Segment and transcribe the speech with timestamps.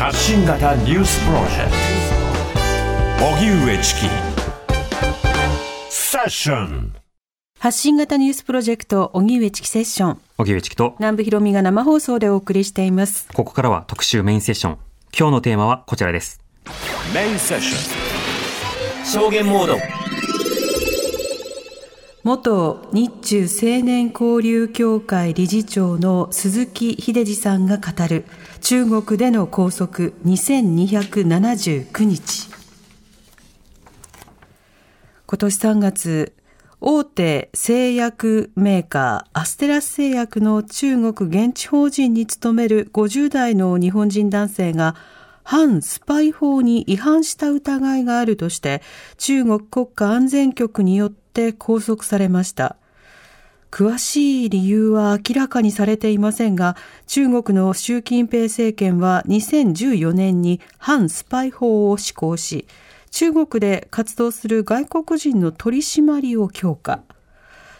[0.00, 1.70] 発信型ニュースプロジェク
[3.18, 3.26] ト。
[3.26, 4.00] 荻上チキ
[5.90, 6.94] セッション
[7.58, 10.20] 発信型ニュースプロジェクト荻上チキセッション。
[10.38, 10.94] 荻上チキと。
[11.00, 13.28] 南部ひろみが生放送でお送りしています。
[13.34, 14.78] ここからは特集メインセッション。
[15.14, 16.40] 今日のテーマはこちらです。
[17.14, 19.76] メインセッション証言モード。
[22.24, 28.24] 元日中青年交流協会理事長の鈴木秀治さんが語る
[28.60, 32.50] 中国での拘束2279日。
[35.26, 36.34] 今年3月
[36.80, 44.94] 大手製薬メーカーアステラス製薬の中国現地法人に勤める50代の日本人男性が
[45.42, 48.82] 反スパイ法に違反した疑いがあるとして
[49.18, 52.76] 中国国家安全局によって拘束されました。
[53.70, 56.76] 詳しい理由は明らかにされていませんが
[57.06, 62.66] 中国の習近平政権は2014年に反スパイ法を施行し
[63.10, 67.02] 中国で活動する外国人の取り締まりを強化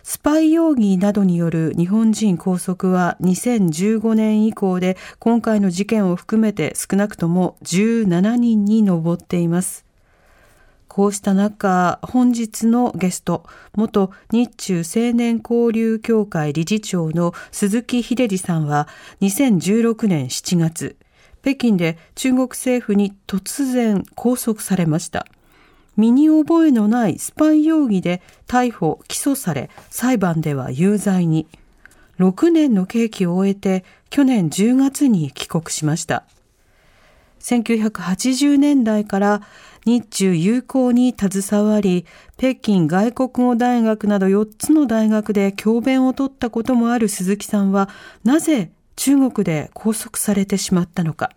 [0.02, 9.89] スパイ容疑などによる日本人拘束は2015年以降で今回の事件を含めて少なくとも17人に上っています。
[11.00, 18.86] こうした中、本日のゲスト、元日中青年交流協会理事長の鈴木秀治さんは
[19.22, 20.98] 2016年7月、
[21.40, 25.24] 北京で中国政府に突然拘束されました。
[25.96, 31.46] 身に覚えのないスパイ容疑で逮捕・起訴され、裁判では有罪に。
[32.18, 36.26] 6年の刑期を終えて去年10月に帰国しました。
[37.40, 39.42] 1980年代から
[39.84, 47.88] 日中友好に携わり、北京外国語大学など4つの大学で教鞭を取ったこともある鈴木さんは、
[48.24, 51.30] なぜ中国で拘束されてしまったのか。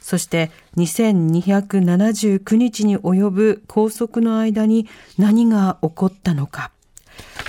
[0.00, 4.88] そして2279日に及ぶ拘束の間に
[5.18, 6.70] 何が起こったのか。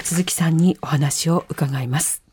[0.03, 2.26] 鈴木さんにお話を伺います。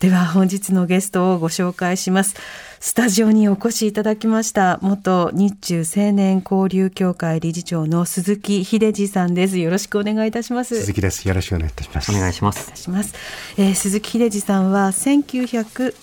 [0.00, 2.36] では本日のゲストをご紹介します。
[2.80, 9.58] スタジオにお越しいただきました元日中青年交流協会理事長の鈴木秀治さんです。
[9.58, 10.78] よろしくお願いいたします。
[10.80, 11.26] 鈴木です。
[11.26, 12.12] よろしくお願いいたします。
[12.12, 12.70] お願いします。
[12.74, 13.14] します。
[13.56, 15.94] えー、鈴木秀治さんは1900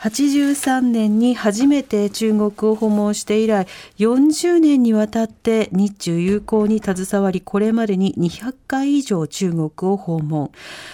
[0.00, 3.66] 83年に初めて中国を訪問して以来
[3.98, 10.50] 40年にわたって日中友好に携わりこれまでに200回以上中国を訪問。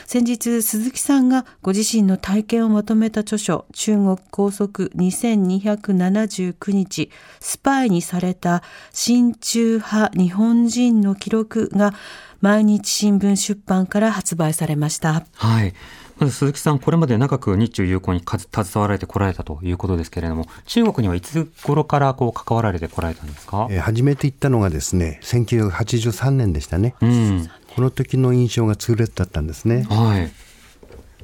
[0.06, 7.10] 先日鈴木さんがご自身の体験をまとめた著書中国拘束2279日
[7.41, 8.62] スパイにされた
[8.93, 11.93] 親中派日本人の記録が
[12.41, 15.25] 毎日新聞出版から発売されました。
[15.34, 15.72] はい。
[16.19, 26.94] まず鈴木さん、これまで長く日中友好に携わられてこられたということですけれども、中国にはいつ頃からこう関わられてこられたんですか、えー、初めて行ったのがですね、1983年でしたね。
[27.00, 29.86] うん、この時の印象が痛烈だったんですね。
[29.91, 30.32] はい。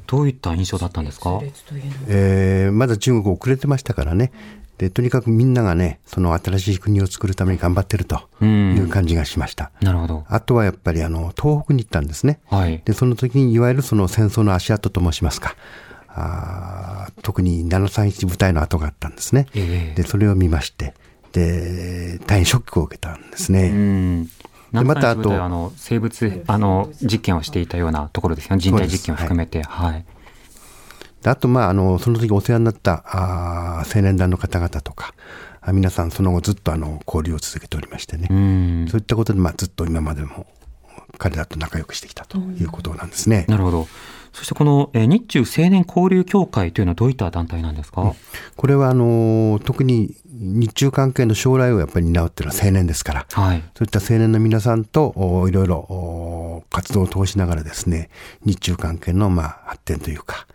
[0.06, 1.40] どういった印象だったんですか、
[2.08, 4.32] えー、まだ中国遅れてましたからね。
[4.80, 9.72] でとにかくみんながねその新しい国を作るために頑張ってるという感じがしました。
[9.82, 12.40] なるほどあとはやっぱりあの東北に行ったんですね。
[12.48, 15.54] はい、でその時にいわゆるその戦争の足跡と申しますか。
[16.08, 19.48] あ特に731部隊の跡があったんですね。
[19.54, 20.94] えー、でそれを見まして
[21.32, 23.68] で大変ショックを受けたんですね。
[23.68, 24.24] うん
[24.72, 29.62] でまたあとあの生物あの実験をしていたようなところですよね人体実験を含めて。
[29.62, 30.04] はい、はい
[31.24, 35.14] あと、まあ、あの、その時お世話になったあ青年団の方々とか、
[35.60, 38.28] あ皆さんその後ずっとあの交流を続けておりましてね、
[38.90, 40.46] そういったことで、まあ、ずっと今までも
[41.18, 43.44] 彼らと仲良くしてきたということなんですね。
[43.48, 43.88] なるほど。
[44.32, 48.12] そしてこの、え日中青年交流協会というのはどういった団体なんですか、うん、
[48.56, 58.08] これはあの特に日中関係の将来をやっぱり担うっていうのは青年ですから、はい、そういった青年の皆さんといろいろ活動を通しながらですね
[58.44, 60.46] 日中関係のまあ発展というか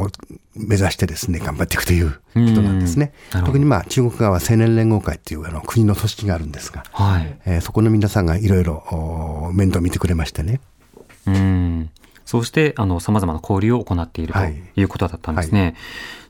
[0.00, 0.08] を
[0.54, 3.12] 目指してですね、頑張っていくということなんですね。
[3.30, 7.38] 特にまあ中国側は青年連合会というあの国の組織があるんですが、はい。
[7.44, 10.60] えー、そこの皆さんがいろいろ面倒を見てくれましてね。
[11.26, 11.90] うん。
[12.24, 14.38] そうして、あの、様々な交流を行っていると
[14.80, 14.82] い。
[14.84, 15.60] うことだったんですね。
[15.60, 15.68] はい。
[15.72, 15.76] はい、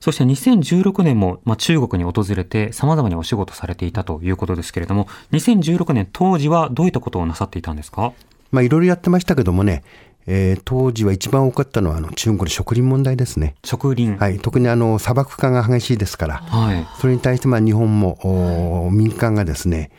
[0.01, 8.13] そして2016年も、まあ、中国に訪れて様々にお仕事されていたということですけれども、2016年当時はどういったことをなさっていたんですか？
[8.51, 9.83] まあ、いろいろやってましたけどもね、
[10.27, 13.55] えー、当時は一番多かったのはあの中国の植林問題ですね。
[13.65, 14.39] 植林はい。
[14.39, 19.91] 特にあの砂漠化が激しいですから、はい、それに対してまあ日本も、民間がですね、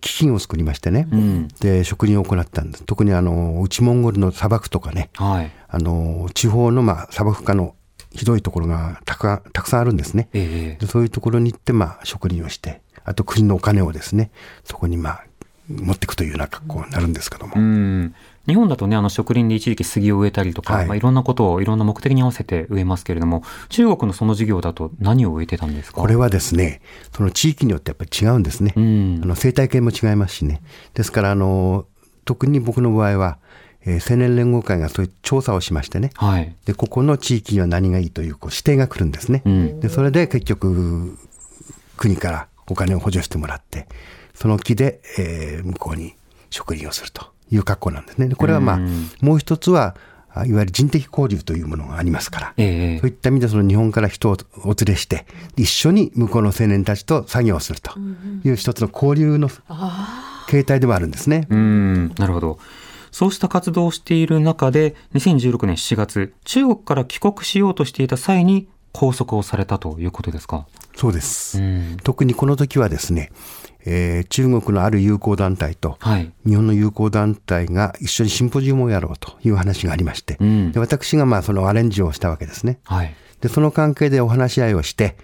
[0.00, 2.84] 基金を作りましてね、うん、で植林を行ったんです。
[2.84, 7.74] 特にあの内モンゴルの砂漠とかね、はい、あの地方のまあ砂漠化の
[8.12, 10.28] ひどいところがたくたくさんあるんですね。
[10.32, 14.30] えでそういうところに行って、まあ、職人をして、あと国のお金をですね、
[14.64, 15.24] そこにまあ、
[15.68, 17.54] 持っていくというような格好になるんですけども。
[17.56, 18.14] うん
[18.46, 26.00] 日本だとね、あの植林で一時期杉を植えたりとか、はいいまあ、いろんなことをいろんな目的に合わせて植えますけれども、中国のその授業だと何を植えてたんですか？
[26.00, 26.80] これはですね、
[27.14, 28.72] その地域によってやっぱり違うんですね。
[28.76, 30.62] うんあの生態系も違いますしね。
[30.94, 31.86] ですから、あの、
[32.24, 33.38] 特に僕の場合は、
[33.84, 36.10] えー青年連合会がそういう調査をしましてね。
[36.14, 36.54] はい。
[36.64, 39.42] で、ここの地域には何がいいというこう指定が来るんですね。
[39.44, 41.18] うんで、それで結局、
[41.96, 43.86] 国からお金を補助してもらって、
[44.34, 46.14] その木で、えー向こうに
[46.50, 48.28] 植林をするという格好なんですね。
[48.28, 49.96] でこれはまあ、うんもう一つは、
[50.32, 55.26] あいわゆる人的交流というものがありますから、ええそういった意味でその日本から人をお連れして、
[55.56, 57.98] 一緒に向こうの青年たちと作業をすると
[58.44, 59.50] いう一つの交流の
[60.46, 61.48] 形態でもあるんですね。
[61.50, 62.58] うん、なるほど。
[63.10, 70.66] そうした活動をしている中で、2016年7月、中国から帰国しようとしていた際に拘束をされたということですか？
[70.94, 71.58] そうです。
[71.60, 71.96] うん。
[72.04, 73.32] 特にこの時はですね、
[73.86, 76.32] えー中国のある友好団体と、はい。
[76.46, 82.80] 日本の友好団体が一緒にシンポジウムをやろうという話がありまして、うんで私がまあそのアレンジをしたわけですね。
[82.84, 83.14] はい。
[83.40, 85.16] で、その関係でお話し合いをして、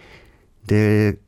[0.67, 1.19] で、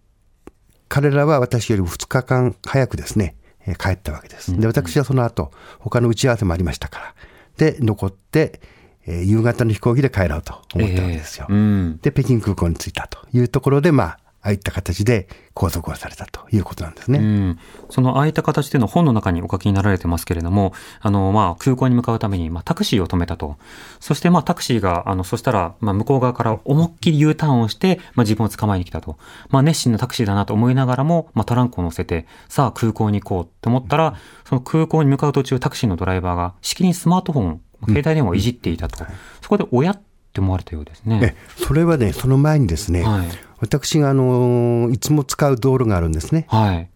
[0.88, 3.36] 彼らは私より2日間早くですね、
[3.66, 4.58] えー帰ったわけです。
[4.58, 7.14] で、私はその後、他の打ち合わせもありましたから、
[7.58, 8.60] で、残って、
[9.06, 11.46] えー夕方の飛行機で帰ろうと思ったわけですよ。
[11.50, 11.98] ええうん。
[12.02, 17.18] で、北京空港に着いたというところで、まあ、ああいった形で拘束をされたということなんですね。
[17.18, 17.58] うん、
[17.90, 23.56] そのああいった形での本の中にお書きになられてますけれども、あの、まあ、空港に向かうために、まあ、タクシーを止めたと。
[24.00, 29.18] そして、まあ、タクシーが、あの、そしたら、まあ、向こう側から思いっきり U ターンをして、まあ、自分を捕まえに来たと。
[29.50, 34.14] まあ、熱心なタクシーだなと思いながらも、まあ、トランクを乗せて、さあ、空港に行こうって思ったら、
[34.44, 39.04] その空港に向かう途中、タクシーのドライバーが、しきりにスマートフォン、携帯電話をいじっていたと。
[39.42, 40.00] そこで、親っ
[40.32, 41.34] て思われたようですね。
[41.36, 43.28] えそれはね、その前にですね、はい。
[43.60, 46.46] 私があのいつも使う道路があるんですね。
[46.48, 46.88] はい。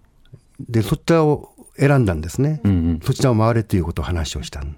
[0.69, 2.61] で、そちらを選んだんですね。
[2.65, 3.01] うんうん。
[3.03, 4.77] そちらを回れということを話をしたん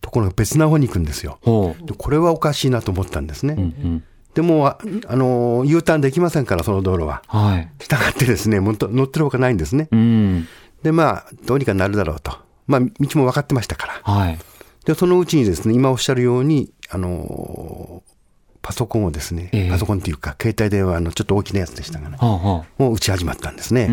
[0.00, 1.38] ところが別な方に行くんですよ。
[1.84, 3.54] でこれはおかしいなと思ったんですね。
[3.56, 4.04] うんうん。
[4.34, 7.22] でも、ああの U ターンできませんから、その道路は。
[7.26, 7.70] はい。
[7.80, 9.88] したがってですね、もっと乗ってるほかないんですね。
[9.90, 10.48] うん。
[10.82, 12.38] で、まあ、どうにかなるだろうと。
[12.66, 14.00] まあ、道も分かってましたから。
[14.02, 14.38] はい。
[14.86, 18.02] で、そのうちにですね、今おっしゃるように、あの
[18.62, 22.64] パソコンをですね、ええパソコンっていうか、携帯電話のちょっと大きなやつでしたがね、はあはあ。
[22.78, 23.90] もう打ち始まったんですね。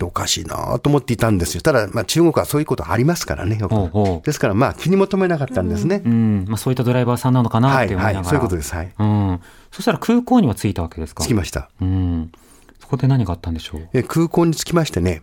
[0.00, 1.60] おかしいなと思っていたんですよ。
[1.60, 6.02] ただ、まあ、中国はそういうことありますからね、よくほうほうですから、まあ、気に求めなかったんですね。
[6.04, 6.44] うん。
[6.46, 8.74] まあそういったドライバーさんなのかなっはい、はいて思いながら。、そういうことです。
[8.74, 8.92] はい。
[8.96, 9.40] うん。
[9.72, 11.24] そしたら空港には着いたわけですか？
[11.24, 11.68] 着きました。
[11.80, 12.30] うん。
[12.78, 13.88] そこで何があったんでしょう？
[13.92, 15.22] え空港に着きましてね、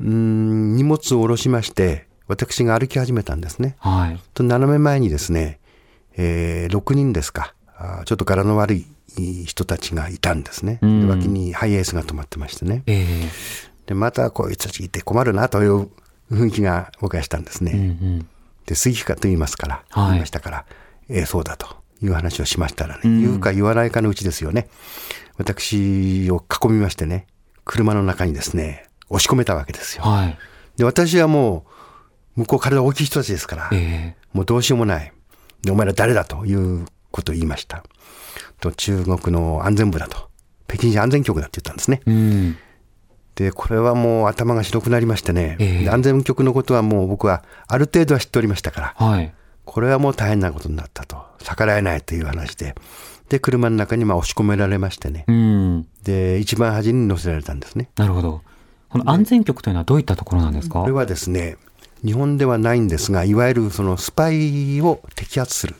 [0.00, 3.76] うーん、荷物を下ろしまして、私が歩き始めたんですね。
[3.80, 4.20] はい。
[4.32, 5.58] と斜め前にですね、
[6.16, 7.54] えー6人ですか、
[8.04, 8.86] ちょっと柄の悪い
[9.46, 10.78] 人たちがいたんですね。
[10.82, 12.82] 脇にハイエースが止まってましてね。
[12.86, 13.28] ええ
[13.86, 15.88] で、またこいつたちいて困るなという
[16.32, 17.72] 雰囲気が僕はしたんですね。
[17.72, 17.82] うんう
[18.20, 18.28] ん。
[18.66, 20.64] で、杉かと言いますから、はい言いましたから、
[21.08, 24.68] えーそうだという話をしましたらね、うん言うか言わないかのうちですよね。
[25.36, 27.26] 私を囲みましてね、
[27.64, 30.04] 車の中にですね、押し込めたわけですよ。
[30.04, 30.38] はい。
[30.76, 31.66] で、私はも
[32.36, 35.12] う、向こう体大きい人たちですから、ええもうどうしようもない。
[35.62, 37.84] で、お前ら誰だということを言いました。
[38.60, 40.28] と、中国の安全部だと。
[40.66, 42.00] 北京市安全局だって言ったんですね。
[42.06, 42.56] うん。
[43.36, 49.32] で、これはもう頭が白くなりましてね、ええで安全局のことはもう僕はある程度は知っておりましたから、はい。
[49.64, 51.16] これはもう大変なことになったと。
[51.42, 52.74] 逆らえないという話で。
[53.28, 55.24] で、車の中にまあ押し込められましてね。
[55.28, 55.86] うん。
[56.02, 57.88] で、一番端に乗せられたんですね。
[57.96, 58.42] なるほど。
[58.88, 60.80] この安全局というのはどういったところなんですか？
[60.80, 61.56] これはですね、
[62.04, 65.74] 日本ではないんですが、いわゆるそのスパイを摘発する。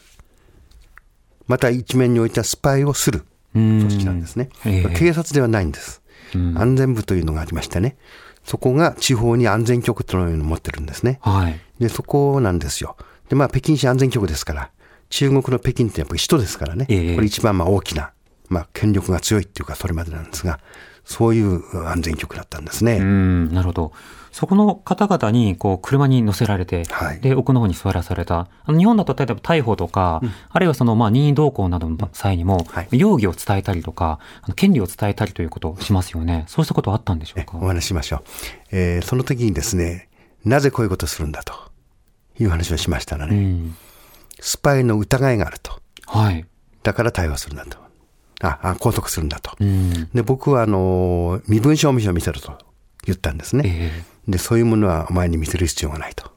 [1.46, 3.24] また一面に置いたスパイをする
[3.54, 4.48] うん組織なんですね。
[4.64, 6.02] ええ警察ではないんです。
[6.34, 7.96] うん安全部というのがありましてね。
[8.44, 11.18] そこが地方に安全局というのを持ってるんですね。
[11.22, 11.58] はい。
[11.78, 12.96] で、そこなんですよ。
[13.28, 14.70] で、まあ、北京市安全局ですから、
[15.08, 16.86] 中国の北京ってやっぱり首都ですからね。
[16.88, 18.12] ええこれ一番まあ大きな、
[18.48, 20.60] まあ、権力が強いっていうか、それまでなんですが、
[21.04, 22.98] そういう安全局だったんですね。
[22.98, 23.92] うん、なるほど。
[24.34, 28.48] そこの方々に、こう、車に乗せられて、はいで、奥の方に座らされた。
[28.64, 36.46] あの日本だと、例えば逮捕とか、あるいはその、まあ、任意同行などの際にも、はい容疑を伝えたりとか、あの権利を伝えたりということをしますよね。
[36.48, 37.58] そうしたことはあったんでしょうか？
[37.58, 38.22] お話ししましょう。
[38.72, 40.08] えーその時にですね、
[40.44, 41.54] なぜこういうことをするんだと
[42.40, 43.76] いう話をしましたらね、うん。
[44.40, 45.78] スパイの疑いがあると。
[46.06, 46.44] はい。
[46.82, 47.78] だから逮捕するんだと。
[48.42, 49.52] あ、あ拘束するんだと。
[49.60, 50.08] うん。
[50.12, 52.58] で、僕は、あの、身分証明書を見せろと
[53.04, 53.62] 言ったんですね。
[53.64, 56.31] えで、そういうものはお前に見せる必要がないと。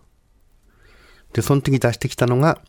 [1.34, 2.60] で、その時出してきたのが、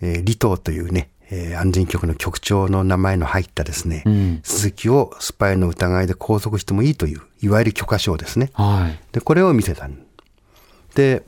[0.00, 8.50] えー、李東というね、えー安全局の局長の名前の入ったですね、うん鈴木をスパイの疑いで拘束してもいいという、いわゆる許可証ですね。
[8.54, 8.98] はい。
[9.12, 9.88] で、これを見せた。
[10.94, 11.24] で、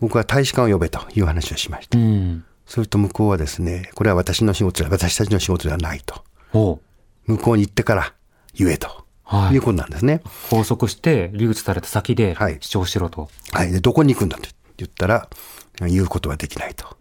[0.00, 1.98] 僕は大使館を呼べという話をしました。
[1.98, 2.44] うん。
[2.66, 6.24] それと向こうはですね、これは私の仕事で、私たちの仕事ではないと。
[6.54, 6.80] お
[7.26, 8.14] 向こうに行ってから
[8.54, 9.06] 言えと。
[9.24, 10.20] はいい、うことなんですね。
[10.50, 13.30] 拘束して、留置された先ではい主張しろと。
[13.52, 13.72] はい。
[13.72, 15.28] で、どこに行くんだと言ったら、
[15.80, 16.96] 言うことはできないと。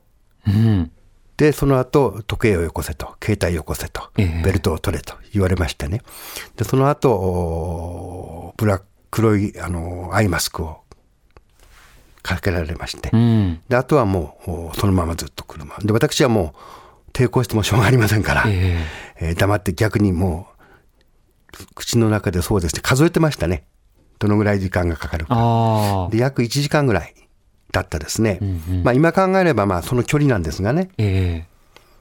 [0.48, 0.92] うん。
[1.38, 6.01] で、その後、時計をよこせと、携帯よこせと、ええベルトを取れと言われましてね。
[6.56, 10.82] で、その後、おブラック、黒い、あの、アイマスクを
[12.22, 13.10] かけられまして。
[13.12, 13.62] うん。
[13.68, 15.78] で、あとはもう、おそのままずっと車。
[15.80, 16.54] で、私はも
[17.10, 18.78] う、抵抗してもしょうがありませんから、え
[19.20, 20.50] えー黙って逆にもう、
[21.75, 23.63] 口の中でそうですね、数えてましたね。
[24.20, 26.10] どのぐらい時間がかかるか。
[26.12, 27.15] で、約1時間ぐらい
[27.72, 28.39] だったですね。
[28.41, 30.89] うんうんまあ今考えれば、まあその距離なんですがね。
[30.98, 31.46] え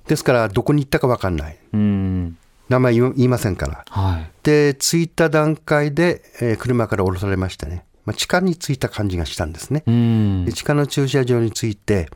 [0.07, 1.57] ですから、どこに行ったかわかんない。
[1.57, 2.37] えうん。
[2.69, 3.85] 名前言いませんから。
[3.89, 4.31] はい。
[4.43, 7.85] で、着いた段階で、えー車から降ろされましたね。
[8.05, 9.83] まあ、地下に着いた感じがしたんですね。
[9.87, 10.53] うんで。
[10.53, 12.09] 地下の駐車場に着いて、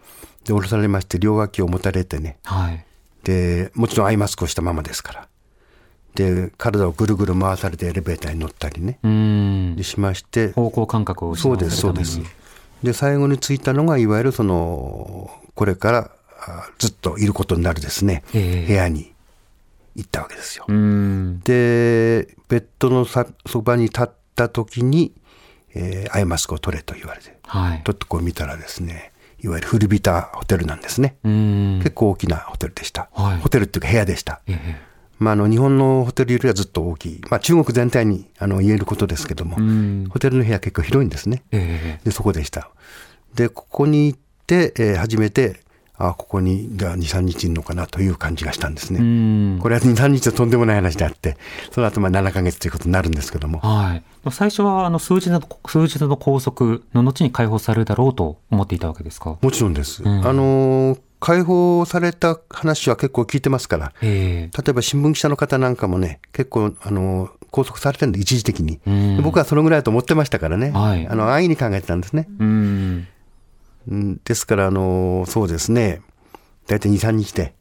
[0.45, 2.39] で、降ろされまして、両脇を持たれてね。
[2.45, 2.85] はい。
[3.23, 5.29] で、もちろんアイマスクをしたままですから。
[6.15, 8.99] で、体をぐるぐる回されてエレベーターに乗ったりね。
[9.83, 12.35] しまして、方向感覚を失わせそうです、るためにそうです。
[12.85, 16.11] で、最後に着いたのが、いわゆるその、これから
[16.47, 19.13] あずっといることになるですね、ええ部屋に
[19.97, 20.65] 行ったわけですよ。
[20.69, 21.41] うん。
[21.41, 25.13] で、ベッドのさそばに立った時に、
[25.75, 27.83] えーアイマスクを取れと言われて、はい。
[27.85, 31.17] ちょっとこう見たらですね、いわゆる古びたホテルなんですね。
[31.25, 31.79] うん。
[31.79, 33.09] 結構大きなホテルでした。
[33.13, 34.41] はいホテルっていうか部屋でした。
[34.47, 40.07] ええまあ、あの日本のホテルよりはずっと大きい、まあ、中国全体にあの言えることですけども、うん。
[40.11, 41.43] ホテルの部屋結構広いんですね。
[41.53, 42.71] ええで、そこでした。
[43.35, 45.61] で、ここに行って、えー初めて、
[45.97, 48.99] あここにが2、3日いるのかなという感じがしたんですね。
[49.01, 49.59] うん。
[49.63, 51.37] これは2、3日はとんでもない話であって、
[51.71, 53.61] その後まあ7ヶ月ということになるんですけども。
[53.61, 54.03] はい。
[54.33, 59.37] 最初は、あの、数日の、数日の拘束の後に解放されるだろうと思っていたわけですか？
[59.41, 60.03] もちろんです。
[60.03, 68.81] んあのー解放された話は結構聞いてますから、ええ例えば新聞記者の方なんかもね、結構、あのー拘束されてるんで、一時的に。
[69.23, 70.71] 僕はそのぐらいだと思ってましたからね。
[70.73, 72.27] はいあの、安易に考えてたんですね。
[72.41, 73.07] うん。
[73.89, 76.03] うんですから、あのーそうですね、
[76.67, 77.55] 大体2、3日で、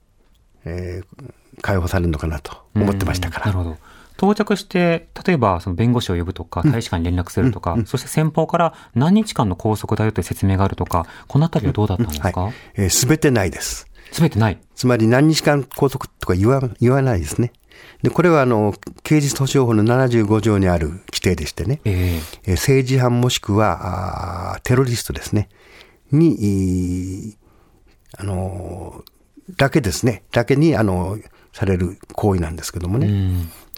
[0.66, 1.24] えー
[1.62, 3.46] 解放されるのかなと思ってましたから。
[3.46, 3.78] なるほど。
[4.18, 12.32] 到着して、例えばその弁護士を呼ぶとか、大使館に連絡するとか、そして先方から何日間の拘束だよという説明があるとか、このあたりはどうだったんですか？
[12.42, 12.54] はい。
[12.76, 13.88] えすべてないです。
[14.12, 14.60] すべてない。
[14.76, 17.52] つまり何日間拘束とか言わ言わないですね。
[18.04, 25.50] で、これはあの、刑事訴訟法の75条にある規定でしてね、えええー政治犯もしくはあーテロリストですね、
[26.12, 27.36] に、
[28.18, 29.14] あのー
[29.58, 33.08] だけですね、だけに、あのーされる行為なんですけどもね。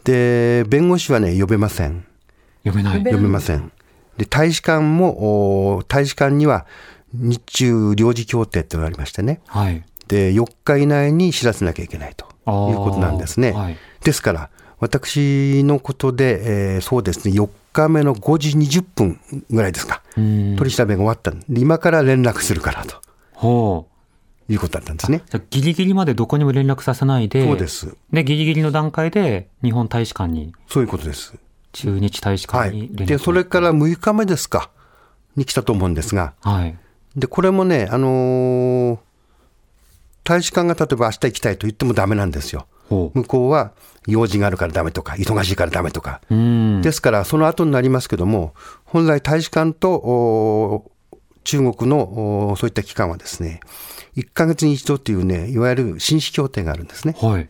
[0.06, 0.14] うん。
[0.14, 2.06] で、弁護士はね、呼べません。
[2.64, 3.04] 読めない。
[3.04, 3.72] 呼べません。
[4.18, 6.66] で、大使館も、お大使館には
[7.14, 9.42] 日中領事協定ってのがありましてね。
[9.48, 9.84] はい。
[10.08, 13.52] で、4日以内に知らせなきゃいけないということなんですね。
[13.52, 19.20] はいですから、私のことで、えーそうですね、4日目の5時20分
[19.50, 20.56] ぐらいですか、うん。
[20.56, 23.02] 取り調べが終わったんで、今から連絡するからと
[23.34, 23.95] ほう。
[24.50, 25.24] いうことだったんですね。
[25.30, 27.96] じゃあギリギリまでどこにも連絡させないで、そうです。
[28.12, 31.36] で、ギリギリの段階で日本大使館に、そういうことです。
[31.74, 32.70] 駐日大使はい。
[32.70, 34.70] 館に連絡で、それから6日目ですか、
[35.36, 36.78] に来たと思うんですが、はい。
[37.16, 38.98] で、これもね、あのー
[40.26, 42.66] 大使館が例えば明日行きたいと言ってもダメなんですよ。
[42.90, 43.74] 向こうは
[44.08, 46.20] 用事があるからダメとか、忙しいからダメとか。
[46.32, 46.82] うん。
[46.82, 48.54] ですから、その後になりますけども、
[48.86, 50.92] 本来大使館とお
[51.44, 53.60] 中国のおそういった機関はですね、
[54.16, 57.16] 1ヶ月に一度というね、いわゆる紳士協定があるんですね。
[57.22, 57.50] はい。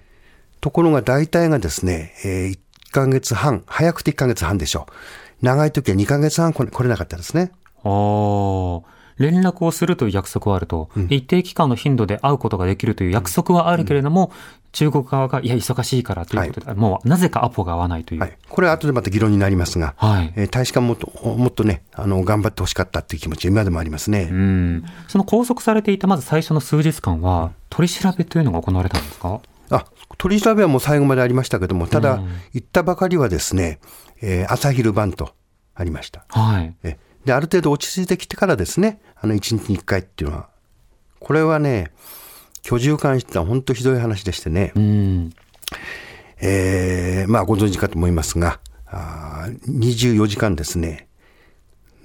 [0.62, 2.60] ところが大体がですね、え1
[2.92, 5.46] ヶ月半、早くて1ヶ月半でしょう。
[5.46, 7.52] 長い時は2ヶ月半来れなかったですね。
[7.84, 8.96] ああ。
[9.18, 14.32] 連絡をするという約束はあると、一定期間の頻度で会うことができるという約束はあるけれども、
[14.76, 18.20] 中国側が、いや、忙しいからということで、もうなぜかアポが合わないという。
[18.20, 18.38] はい。
[18.50, 24.28] これは後でまた議論になりますが、はいえー大使館もっと、もっとね、あの、頑張ってほしかったっていう気持ちは今でもありますね。
[24.30, 24.86] うん。
[25.08, 29.40] その拘束されていたまず最初の数日間は、取り調べというのが行われたんですか？
[29.72, 29.86] あ
[30.18, 32.20] 取り調べはもう最後までありましたけども、ただ、
[32.54, 33.80] 行ったばかりはですね、
[34.22, 35.34] えー朝昼晩と
[35.74, 36.26] ありました。
[36.30, 36.76] はい。
[36.84, 40.50] えで、ある程度落ち着いてきてからですね、あの、一日に一回っていうのは、
[41.20, 41.92] これはね、
[42.66, 45.34] 居住監視ってのは本当ひどい話でしてね、うん。
[46.42, 51.08] えーまあご存知かと思いますが、あー24時間ですね、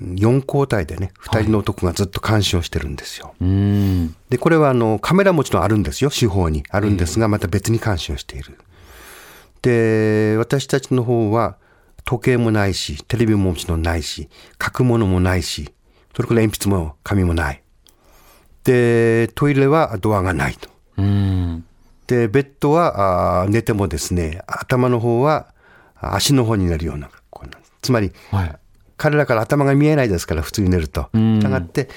[0.03, 3.35] 4交代でね、2人の男がずっと監視をしてるんですよ。
[3.41, 4.15] うん。
[4.29, 6.63] で、これはあの、カメラもちろんあるんですよ、司法に。
[6.69, 8.59] あるんですが、また別に監視をしている。
[9.63, 11.57] で、私たちの方は、
[12.05, 14.29] 時計もないし、テレビももちろんないし、
[14.63, 15.73] 書くものもないし、
[16.15, 17.63] それから鉛筆も紙もない。
[18.65, 20.69] で、トイレはドアがないと。
[20.99, 21.65] うん。
[22.07, 25.47] で、ベッドはあー寝てもですね、頭の方は
[26.01, 27.73] あ足の方になるような格好なんです。
[27.83, 28.57] つまり、はい。
[28.97, 31.09] 彼らから頭が見えないですから、普通に寝ると。
[31.17, 31.89] んしたがって、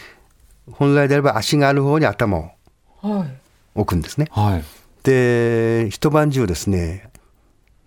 [0.72, 2.52] 本来であれば足がある方に頭を
[3.02, 3.36] はい。
[3.76, 4.28] 置くんですね。
[4.32, 4.64] はい。
[5.04, 7.10] で、一晩中ですね、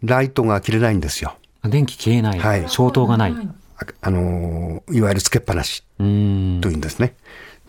[0.02, 1.36] ライトが切れないんですよ。
[1.64, 2.38] 電気消えない。
[2.38, 3.32] はい消灯がない。
[3.32, 6.68] ああのーいわゆるつけっぱなしうんと。
[6.70, 7.14] いうんですね。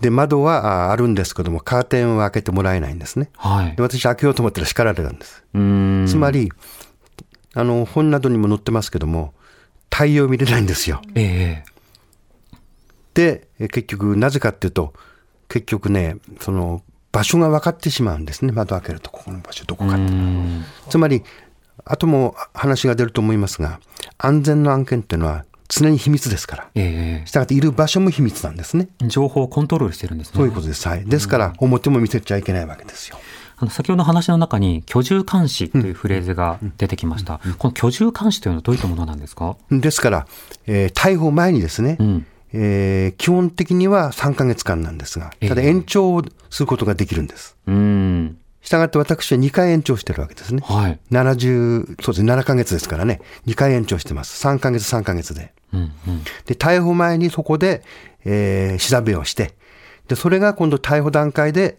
[0.02, 3.30] で、窓はああるんですけども、カーテンを開けてもらえないんですね。
[3.36, 3.82] はいで。
[3.82, 5.44] 私開けようと思ったら叱られたんです。
[5.54, 6.06] うん。
[6.08, 6.52] つまり、
[7.54, 9.34] あの、本などにも載ってますけども、
[9.92, 11.02] 太陽見れないんですよ。
[11.16, 11.78] ええ
[13.14, 14.94] で、え結局、なぜかっていうと、
[15.50, 18.52] 結局ね、その、場所が分かってしまうんですね。
[18.52, 20.02] 窓開けると、ここの場所どこかって。
[20.02, 20.64] うん。
[20.88, 21.24] つまり、
[21.84, 23.80] 後も話が出ると思いますが、
[24.20, 26.68] 安全の案件っていうのは常に秘密ですから。
[26.76, 28.88] えしたがっている場所も秘密なんですね。
[29.04, 30.34] え情報をコントロールしてるんですね。
[30.36, 30.88] そういうことです。
[30.88, 31.06] はい。
[31.06, 33.18] ですから、表も見せちゃいけないわけですよ。
[33.60, 37.40] あの先ほど話の中に居住監視というフレーズが出てきました。
[37.58, 39.58] この居住監視というのはどういったものなんですか？
[39.72, 40.28] ですから、
[40.68, 42.26] えー逮捕前にですね、うん。
[42.54, 47.58] えー基本的には3ヶ月間なんですが、ただええ延長をすることができるんです。
[47.66, 48.38] うん。
[48.62, 50.62] したがって私は2回延長してるわけですね。
[50.64, 51.00] はい。
[51.12, 54.46] 70、そうですね、7ヶ月ですからね、2回延長してます。
[54.46, 55.54] 3ヶ月、3ヶ月で。
[55.74, 55.80] うん。
[55.82, 56.24] うん。
[56.46, 57.84] で、逮捕前にそこで、
[58.26, 59.54] えー調べをして、
[60.08, 61.78] で、それが今度逮捕段階で、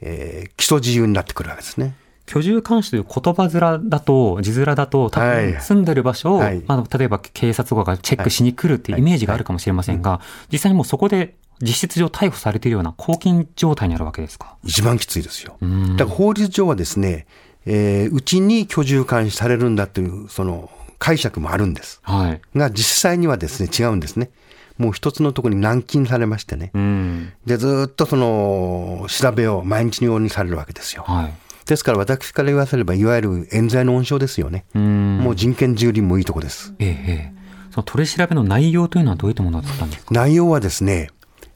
[0.00, 1.94] えー起訴自由になってくるわけですね。
[2.26, 10.20] 居住監視という言葉面だと、字面だと、多はい分住んでる場所を、はいまあ、例えば警察とかがチェックしに来るっていうイメージがあるかもしれませんが、
[10.52, 14.56] 実際にもうそこで実質上逮捕されているような拘禁状態にあるわけですか？
[14.62, 15.56] 一番きついですよ。
[15.64, 17.26] んだから法律上はですね、
[17.66, 20.70] えーうちに居住監視されるんだという、その
[21.00, 21.98] 解釈もあるんです。
[22.04, 22.40] はい。
[22.56, 24.30] が、実際にはですね、違うんですね。
[24.78, 26.70] もう一つのところに軟禁されましてね。
[26.74, 27.32] うん。
[27.44, 31.02] で、ずーっとその、調べを毎日のようにされるわけですよ。
[31.06, 31.34] はい。
[31.66, 34.64] ですから私から言わせれば、いわゆる冤罪の温床ですよね。
[34.74, 35.18] うん。
[35.18, 36.74] もう人権蹂躙もいいとこです。
[36.78, 40.12] ええええその取り調べの内容というのはどういったものだったんですか？
[40.12, 41.08] 内容はですね、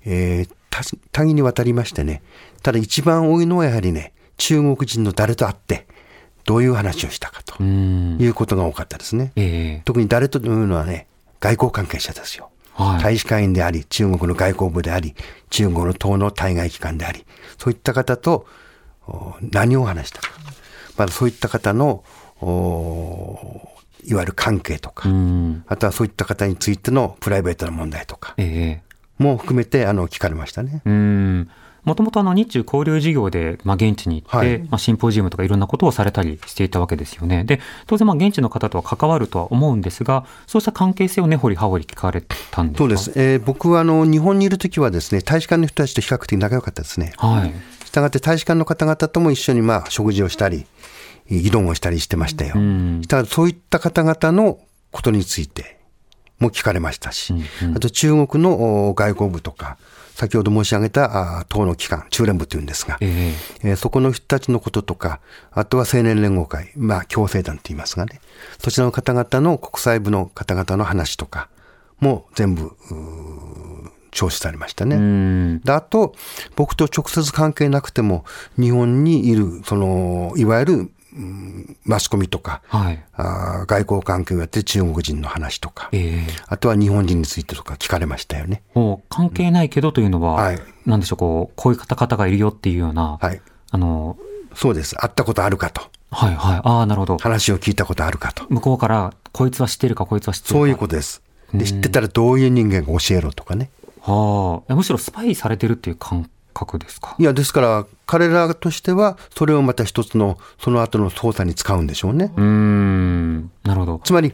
[0.04, 2.22] えー多多義にわたりましてね、
[2.62, 5.86] ただ一番多いのはやはりね、中国人の誰と会って、
[6.44, 8.18] どういう話をしたかとうん。
[8.20, 9.32] いうことが多かったですね。
[9.36, 11.06] ええ特に誰というのはね、
[11.40, 12.50] 外交関係者ですよ。
[12.74, 13.02] はい。
[13.02, 15.14] 大使館員であり、中国の外交部であり、
[15.50, 17.24] 中国の党の対外機関であり、
[17.58, 18.46] そういった方と
[19.06, 20.28] お何を話したか。
[20.96, 22.04] まだそういった方の、
[22.40, 23.68] お
[24.06, 25.64] いわゆる関係とか、うん。
[25.66, 30.82] あとはそういった方についてのプライベートな問題とかええも含めてあの聞かれましたね。
[30.84, 31.50] うん。
[31.84, 37.44] もともとあの日中交流事業で、まあ、現地に行って、はいまあ、シンポジウムとかいろんなことをされたりしていたわけですよね。
[37.44, 42.78] で、当然まあ現地の方とは関わるとは思うんですが、そうした関係性を根掘り葉掘り聞かれたんですか？
[42.78, 43.12] そうです。。
[43.16, 47.12] えー僕はあの日本にいるときはですね、大使館の人たちと比較的仲良かったですね。
[47.16, 47.52] はい。
[47.86, 50.66] したがって大使館の方々とも一緒にまあ食事をしたり、
[51.30, 52.54] 議論をしたりしてましたよ。
[52.56, 53.00] うん。
[53.02, 54.58] したがってそういった方々の
[54.90, 55.78] ことについて
[56.38, 59.76] も聞かれましたし、うんうんあと中国のお外交部とか、
[60.14, 68.20] 先ほど申し上げたあ党の機関、中連部というんですが、えええーそこの人たちのこととか、あとは青年連合会、まあ、共生団と言いますがね、
[68.58, 71.48] そちらの方々の国際部の方々の話とか
[71.98, 72.72] も全部、
[74.12, 74.96] 聴取されましたね。
[74.96, 75.60] うん。
[75.60, 76.14] であと、
[76.54, 78.24] 僕と直接関係なくても、
[78.56, 83.04] 日本にいる、その、いわゆる、うんマスコミとか、はい。
[83.14, 88.62] あー外交関係をやってる中国人の話とか、ええあとは日本人についてとか聞かれましたよね。
[88.74, 93.40] もう関係ないけどというのは、はいなんでしょう、こう、こういう方々がいるよっていうような、はい。
[93.70, 94.18] あの、
[94.54, 94.94] そうです。
[94.96, 95.82] 会ったことあるかと。
[96.10, 96.60] はいはい。
[96.62, 97.18] ああ、なるほど。
[97.18, 98.44] 話を聞いたことあるかと。
[98.50, 100.58] 向こうから、こいつは知ってるか、こいつは知ってるか。
[100.58, 101.22] そういうことです。
[101.52, 103.70] で、知ってたらどういう人間か教えろとかね。
[104.02, 104.74] はあ。
[104.74, 107.14] むしろスパイされてるっていう感覚ですか？
[107.18, 112.32] いや、ですから、彼らとしては、それをまた一つの、その後の捜査に使うんでしょうね。
[112.36, 113.50] うーん。
[113.64, 114.00] なるほど。
[114.04, 114.32] つまり、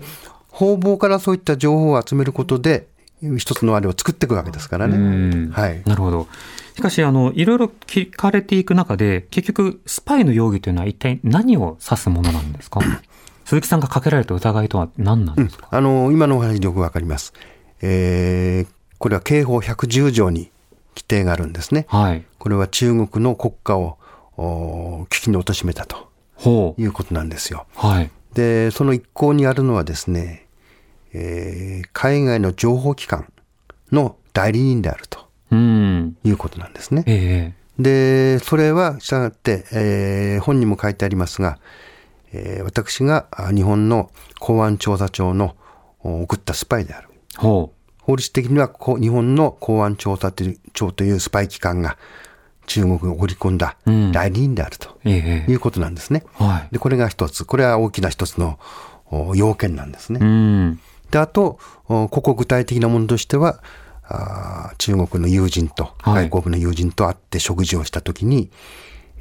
[0.48, 2.86] 方々からそういった情報を集めることで、
[3.38, 4.96] 一つのあれを作っていくわけですからうね。
[4.96, 5.50] ん。
[5.50, 5.82] はい。
[5.86, 6.26] なるほど。
[6.76, 12.80] しかし、あの、いろいろ聞かれていく中で、結局、スパイの容疑というのは一体何を指すものなんですか？
[13.44, 17.32] 鈴木さんがかけられた疑いとは何なんですか、あの、今のお話でよくわかります。
[17.82, 20.49] えーこれは刑法110条に
[20.94, 21.86] 規定があるんですね。
[21.88, 22.24] はい。
[22.38, 23.98] これは中国の国家を
[24.36, 26.08] お危機に貶めたと。
[26.78, 27.66] いうことなんですよ。
[27.74, 28.10] はい。
[28.32, 30.46] で、その一項にあるのはですね、
[31.12, 33.30] えー海外の情報機関
[33.92, 36.16] の代理人であるとうん。
[36.24, 37.04] いうことなんですね。
[37.06, 41.58] ええで、それは従って、えー本にも書いてありますが、
[42.32, 45.56] えー私があ日本の公安調査庁の
[46.02, 47.08] お送ったスパイである。
[47.36, 47.72] ほ
[48.10, 48.68] 法律的には
[48.98, 50.32] 日本の公安調査
[50.72, 51.96] 庁というスパイ機関が
[52.66, 54.98] 中国を織り込んだうん代理人であるとう。
[55.04, 56.24] ええいうことなんですね。
[56.34, 56.72] はい。
[56.72, 57.44] で、これが一つ。
[57.44, 58.58] これは大きな一つの
[59.06, 60.18] お要件なんですね。
[60.20, 60.80] うん。
[61.10, 63.62] で、あと、おここ具体的なものとしては、
[64.78, 68.50] 中国の友人と、はい外国の友人と会って食事をしたときに、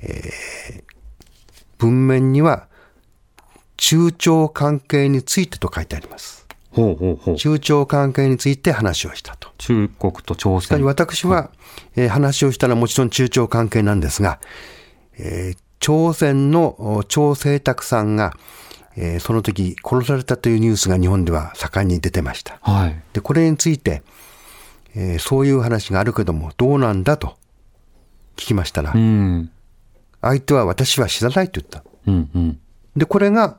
[0.01, 0.83] えー
[1.77, 2.67] 文面には、
[3.77, 6.48] 中朝関係についてと書いてあります。
[6.71, 7.35] ほうほうほう。
[7.35, 9.49] 中朝関係について話をしたと。
[9.57, 10.83] 中国と朝鮮。
[10.83, 11.51] 私は、
[11.95, 14.39] えー話をしたのはもちろん中朝関係なんですが、
[15.17, 18.33] えー朝鮮のお張清卓さんが、
[18.97, 22.59] えーその時殺されたというニュースが日本では盛んに出てました。
[22.61, 23.01] はい。
[23.13, 24.03] で、これについて、
[24.95, 27.37] えーそういう話があるけども、どうなんだと
[28.35, 29.49] 聞きましたら、うん。
[30.21, 31.83] 相手は私は知らないと言った。
[32.07, 32.59] うんうん。
[32.95, 33.57] で、これが、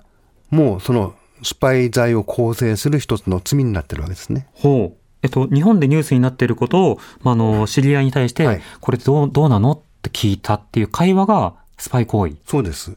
[0.50, 4.48] もうそのスパイ罪を構成する一つの罪になってるわけですね。
[4.52, 5.00] ほう。
[5.22, 12.36] えっと、日本でニュースになっていることを、まあ、あの、知り合いに対して、はいこれどう、どうなのって聞いたっていう会話がスパイ行為。
[12.46, 12.96] そうです。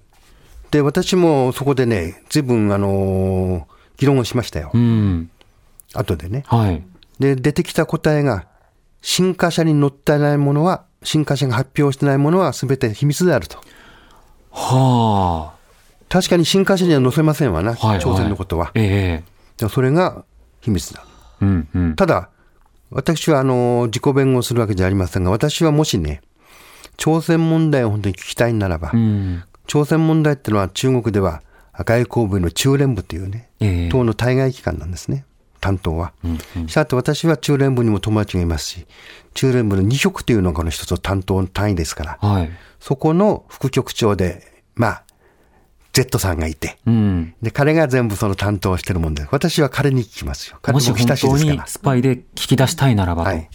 [0.71, 4.71] で、私もそこでね、随分、あのー議論をしましたよ。
[4.73, 5.29] うん。
[5.93, 6.43] 後でね。
[6.47, 6.83] はい。
[7.19, 8.47] で、出てきた答えが、
[9.01, 13.59] 新華社に載ってないものは、新華社が発表してないものは全て秘密であると。
[14.51, 15.53] は
[16.09, 17.75] 確かに新華社には載せませんわな、あ。
[17.75, 17.99] はい。
[17.99, 18.71] 朝鮮のことは。
[18.75, 20.25] ええでそれが
[20.61, 21.05] 秘密だ。
[21.41, 21.95] うんうん。
[21.95, 22.29] ただ、
[22.89, 26.21] 私はあの、自己弁護するわけじゃありませんが、私はもしね、
[26.97, 29.43] 朝鮮問題を本当に聞きたいならば、うん。
[29.67, 31.41] 朝鮮問題ってのは中国では
[31.73, 35.25] 外交部の中連部というね、ええ党の対外機関なんですね、
[35.59, 36.13] 担当は。
[36.23, 38.85] うんうんしたがって私は中連部にも友達がいますし、
[39.33, 42.51] 中連部の2局というのがこの一つの担当単位ですから、はい。
[42.79, 45.03] そこの副局長で、まあ、
[45.93, 47.35] Z さんがいて、うん。
[47.41, 50.57] で、彼が全部その担当をしてるもんで、私は彼に聞きますよ。
[50.61, 51.55] 彼ももし本当親しいですから。
[51.55, 53.29] にスパイで聞き出したいならばと。
[53.29, 53.47] はい。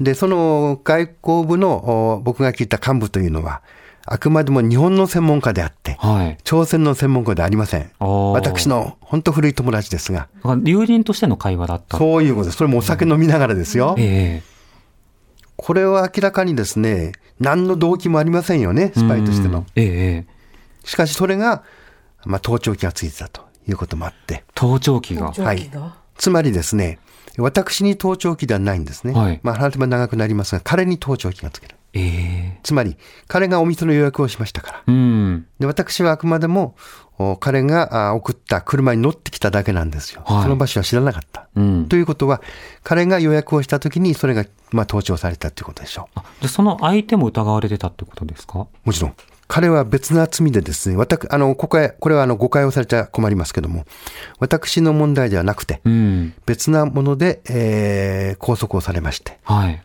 [0.00, 3.62] で、その外交部のお僕が聞いた幹部というのは、
[4.04, 6.38] あくまでも日本の専門家であって、はい。
[6.44, 7.90] 朝鮮の専門家ではありません。
[7.98, 10.28] 私の本当古い友達ですが、
[10.64, 11.98] 友人としての会話だった。
[11.98, 12.58] そういうことです。
[12.58, 13.96] それもお酒飲みながらですよ。
[13.98, 14.52] ええ
[15.56, 19.64] これは明らかにですね、何の動機もありませんよね、スパイとしての。。
[19.76, 20.31] ええええ
[20.84, 21.62] しかしそれが、
[22.24, 25.30] まあ、盗聴器がついてたということもあって、盗聴器が？
[25.32, 25.70] はい。
[26.16, 26.98] つまりですね、
[27.38, 29.12] 私に盗聴器ではないんですね。
[29.14, 31.76] はいまあ、話せば長くなりますが、彼に盗聴器がつける。
[31.94, 32.96] ええつまり、
[33.28, 34.82] 彼がお店の予約をしましたから。
[34.86, 35.46] うん。
[35.58, 36.74] で、私はあくまでも、
[37.18, 40.22] お彼があ送った車に乗ってきただけなんですよ。
[40.24, 41.48] はいその場所は知らなかった。
[41.54, 41.88] うん。
[41.88, 42.40] ということは、
[42.82, 48.60] 彼が予約をしたときに、それが、まあ、盗聴されたということでしょあでその相手も疑われてたってことですか？
[48.60, 48.68] う。
[48.84, 49.14] もちろん。
[49.52, 53.84] 彼は別な罪でですね、私、あの、ここへ、これはあの、誤解をされちゃ困りますけども、
[54.38, 56.32] 私の問題ではなくて、うん。
[56.46, 59.84] 別なもので、えー拘束をされまして、はい。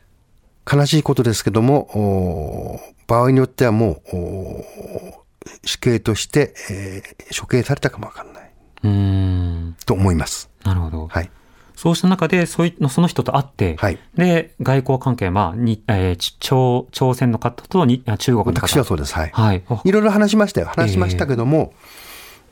[0.71, 5.25] 悲しいことですけども、お場合によってはもう、お
[5.65, 8.51] 死刑として、えー処刑されたかもわかんない。
[8.83, 9.75] うん。
[9.85, 10.49] と思います。
[10.63, 11.07] なるほど。
[11.07, 11.29] はい。
[11.77, 18.67] そうした中で、そういその人と会って、はいで、外交関係、まあ、に、えーち朝、朝鮮の方とにあ中国の方。
[18.67, 19.13] 私はそうです。
[19.13, 19.31] はい。
[19.33, 19.63] はい。
[19.69, 20.67] あいろいろ話しましたよ。
[20.75, 21.73] 話しましたけども、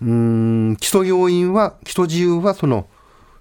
[0.02, 0.10] うー
[0.74, 2.86] ん、基礎要因は、基礎自由はその、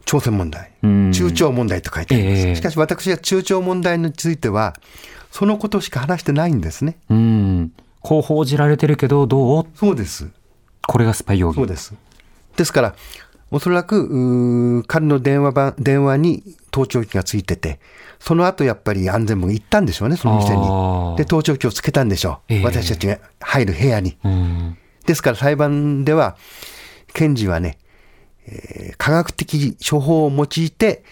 [0.07, 1.13] 朝鮮問題うん。
[1.13, 2.47] 中朝問題と書いてあります。
[2.47, 4.75] ええしかし私は中朝問題については、
[5.31, 6.97] そのことしか話してないんですね。
[7.11, 7.73] うん。
[8.01, 9.67] こう報じられてるけど、どう？
[9.75, 10.29] そうです。
[10.87, 11.57] これがスパイ容疑。
[11.57, 11.95] そうです。
[12.57, 12.95] ですから、
[13.55, 17.79] おそらく、彼の電話番、電話に盗聴器がついてて、
[18.19, 21.17] その後やっぱり安全部が行ったんでしょうね、その店に。
[21.17, 22.53] で、盗聴器をつけたんでしょう。
[22.55, 24.17] ええ私たちが入る部屋に。
[24.25, 24.77] うん。
[25.07, 26.37] ですから裁判では、
[27.13, 27.79] 検事はね、
[28.47, 31.05] えー科学的処方を用いて、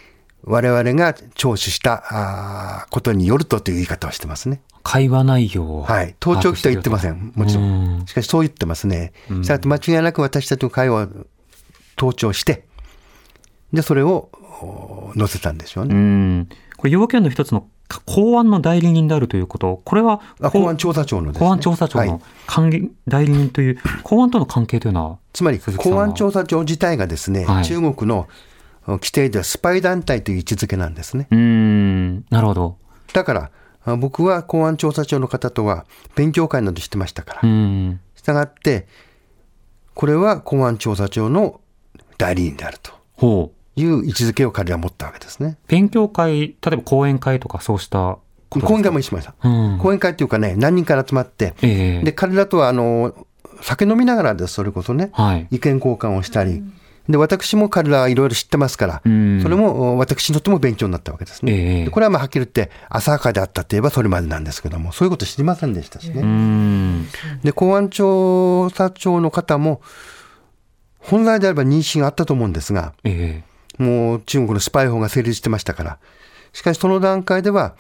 [0.42, 4.62] 我々が聴取したことによるとという言い方をしてますね。
[4.82, 5.82] 会話内容を。
[5.82, 6.16] はい。
[6.18, 7.32] 盗聴器とは言ってません。
[7.36, 8.06] もちろうんん。
[8.06, 9.12] しかしそう言ってますね。
[9.28, 11.08] したがって間違いなく私たちの会話を
[12.02, 12.64] 盗聴して、
[13.72, 14.28] で、それを
[14.60, 15.94] お載せたんでしょううね。
[15.94, 16.48] ん。
[16.76, 17.68] これ要件の一つの
[18.06, 21.46] 公安の代理人であるということ、これは公安調査庁のですね。
[21.46, 28.28] 公安調査庁はいの関係代理人という、公安との関係というのは、つまり、公安調査庁自体がですね、はい中国の
[28.88, 31.28] お規定ではスパイ団体という位置づけなんですね。
[31.30, 32.78] うーん、なるほど。
[33.12, 33.50] だから、
[33.84, 35.86] あ僕は公安調査庁の方とは
[36.16, 37.46] 勉強会などしてましたからう。
[37.46, 38.00] ん。
[38.16, 38.88] したがって、
[39.94, 41.60] これは公安調査庁の
[42.22, 42.92] 代理人であると。
[43.14, 43.80] ほう。
[43.80, 45.56] いう位置づけを彼らは持ったわけですね。
[45.66, 48.18] 勉強会、例えば講演会とかそうした
[48.50, 49.34] 講演会もしました。
[49.42, 53.14] うん講演会っていうかね、何人から集まって、ええで、彼らとは、あの、
[53.62, 55.48] 酒飲みながらです、それこそね、はい。
[55.50, 56.62] 意見交換をしたり、
[57.08, 61.52] で、私も彼らはいろいろ知ってますから、うんそれもお私にとっても勉強になったわけですね。
[61.52, 66.20] ええでこれはまあはっきり言って、浅はかであったといえばそれまでなんですけども、そういうこと知りませんでしたしね。
[66.20, 67.08] うん。
[67.42, 69.80] で、公安調査庁の方も、
[71.02, 73.42] 本来であれば妊娠があったと思うんですが、え
[73.78, 75.98] もう中国のスパイ法が成立してましたから。
[76.52, 77.74] しかしその段階では、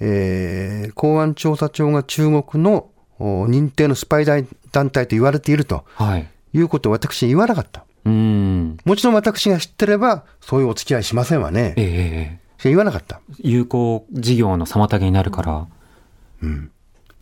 [0.00, 6.28] えー公安調査庁が中国のお認定のスパイ団体と言われているとえはい。
[6.52, 7.84] いうことを私に言わなかった。
[8.04, 8.76] うん。
[8.84, 11.74] もちろん私が知ってれば、そういうお付き合いしませんわね。
[11.76, 13.20] ええしか言わなかった。
[13.38, 15.66] 有効事業の妨げになるから。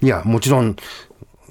[0.01, 0.77] いや、もちろん、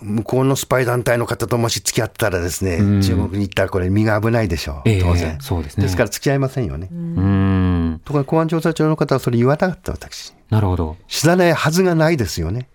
[0.01, 4.89] 向こうのスパイ団体の方ともし付き合ってたらですね、ん中国に行ったらこれ身が危ないでしょう。
[4.89, 5.37] ええ当然。
[5.41, 6.89] そうですねですから付き合いませんよね。
[6.91, 8.01] うん。
[8.05, 10.33] ところが公安調査庁の方はそれ言わなかった私。
[10.49, 10.97] なるほど。
[11.07, 12.67] 知らないはずがないですよね。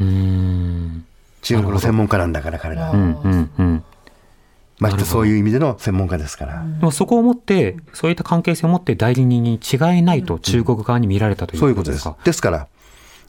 [0.00, 1.04] うん。
[1.42, 2.90] 中国の専門家なんだから彼ら。
[2.90, 3.84] うん、うん、うん。
[4.80, 6.64] ましてそういう意味での専門家ですから。
[6.64, 12.24] でもそこをもって、そういった関係性を持って代理人に違いないと中国側に見られたというそういうこととですすこでか。。
[12.24, 12.68] ですから、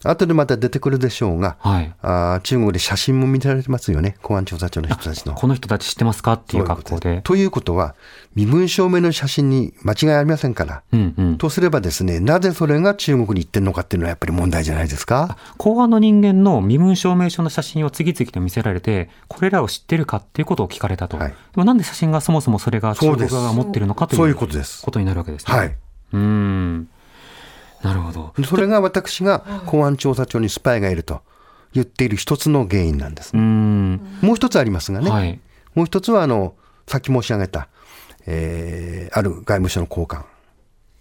[0.04, 1.94] 後でまた出てくるでしょうが、はい。
[2.02, 4.18] あー中国で写真も見られてますよね。
[4.22, 5.34] 公安調査庁の人たちの。
[5.34, 6.34] この人たち知ってますか？
[6.34, 7.22] っていう格好で。
[7.24, 7.96] ということは、
[8.36, 10.84] 身分証明の写真に間違いありませんから。
[10.92, 11.38] うんうん。
[11.38, 15.38] とすればですね、なぜそれが中国に行ってるのかっていうのはやっぱり問題じゃないですか？
[15.58, 21.18] 公安の人間の身分証明書の写真を次々と見せられて、これらを知ってるかっていうことを聞かれたと。
[21.18, 24.84] はいでもなんで写真がそもそもそれが中国側が持ってるのかというそういうことです。
[24.84, 25.54] ことになるわけですね。
[25.54, 25.68] はい。
[25.68, 26.90] うーん。
[27.84, 28.34] なるほど。
[28.46, 31.22] それが私が公安調査庁にスパイがいると
[31.74, 33.42] 言っている一つの原因なんですうー。
[33.42, 34.02] ん。
[34.22, 35.10] もう一つありますがね。
[35.10, 35.40] はい。
[35.74, 36.54] もう一つは、あの、
[36.88, 37.68] さっき申し上げた、
[38.28, 40.26] えーある外務省の高官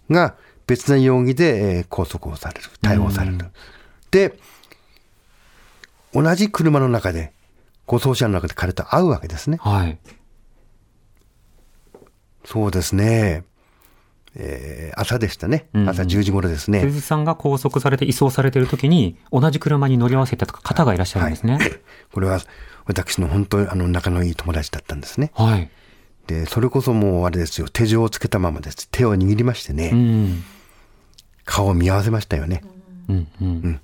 [0.09, 0.35] が
[0.67, 3.37] 別な容疑で、えー拘束をされる、逮捕される。
[4.11, 4.37] で、
[6.13, 7.31] 同じ車の中で、
[7.85, 9.57] 護送車の中で彼と会うわけですね。
[9.61, 9.97] はい。
[12.45, 13.43] そうですね。
[14.35, 15.67] えー朝でしたね。
[15.73, 16.81] うん朝10時頃ですね。
[16.81, 21.59] 鈴木さんが拘束されて移送されている時に、同じ車に乗り合わせてた方がいらっしゃるんですね。
[22.13, 22.39] これは
[22.85, 25.31] 私の本当にあの仲のいい友達だったんですね。
[25.35, 25.69] はい。
[26.27, 28.87] で、それこそもうあれですよ、手錠をつけたままです。
[28.89, 30.43] 手を握りましてね、うん。
[31.45, 32.63] 顔を見合わせましたよね。
[33.09, 33.27] うん。
[33.41, 33.81] うん。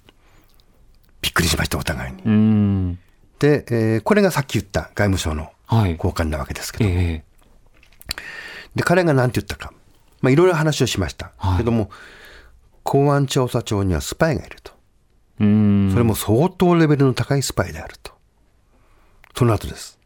[1.21, 2.21] びっくりしました、お互いに。
[2.23, 2.99] うん。
[3.39, 5.97] で、えーこれがさっき言った外務省のはい。
[5.97, 7.23] 高官なわけですけど、ええ
[8.75, 9.73] で、彼が何て言ったか、
[10.21, 11.32] まあ、いろいろ話をしました。
[11.38, 11.89] はいけども、
[12.84, 14.71] 公安調査庁にはスパイがいると。
[15.39, 15.89] うん。
[15.91, 18.13] それも相当レベルの高いスパイであると。
[19.36, 19.99] その後です。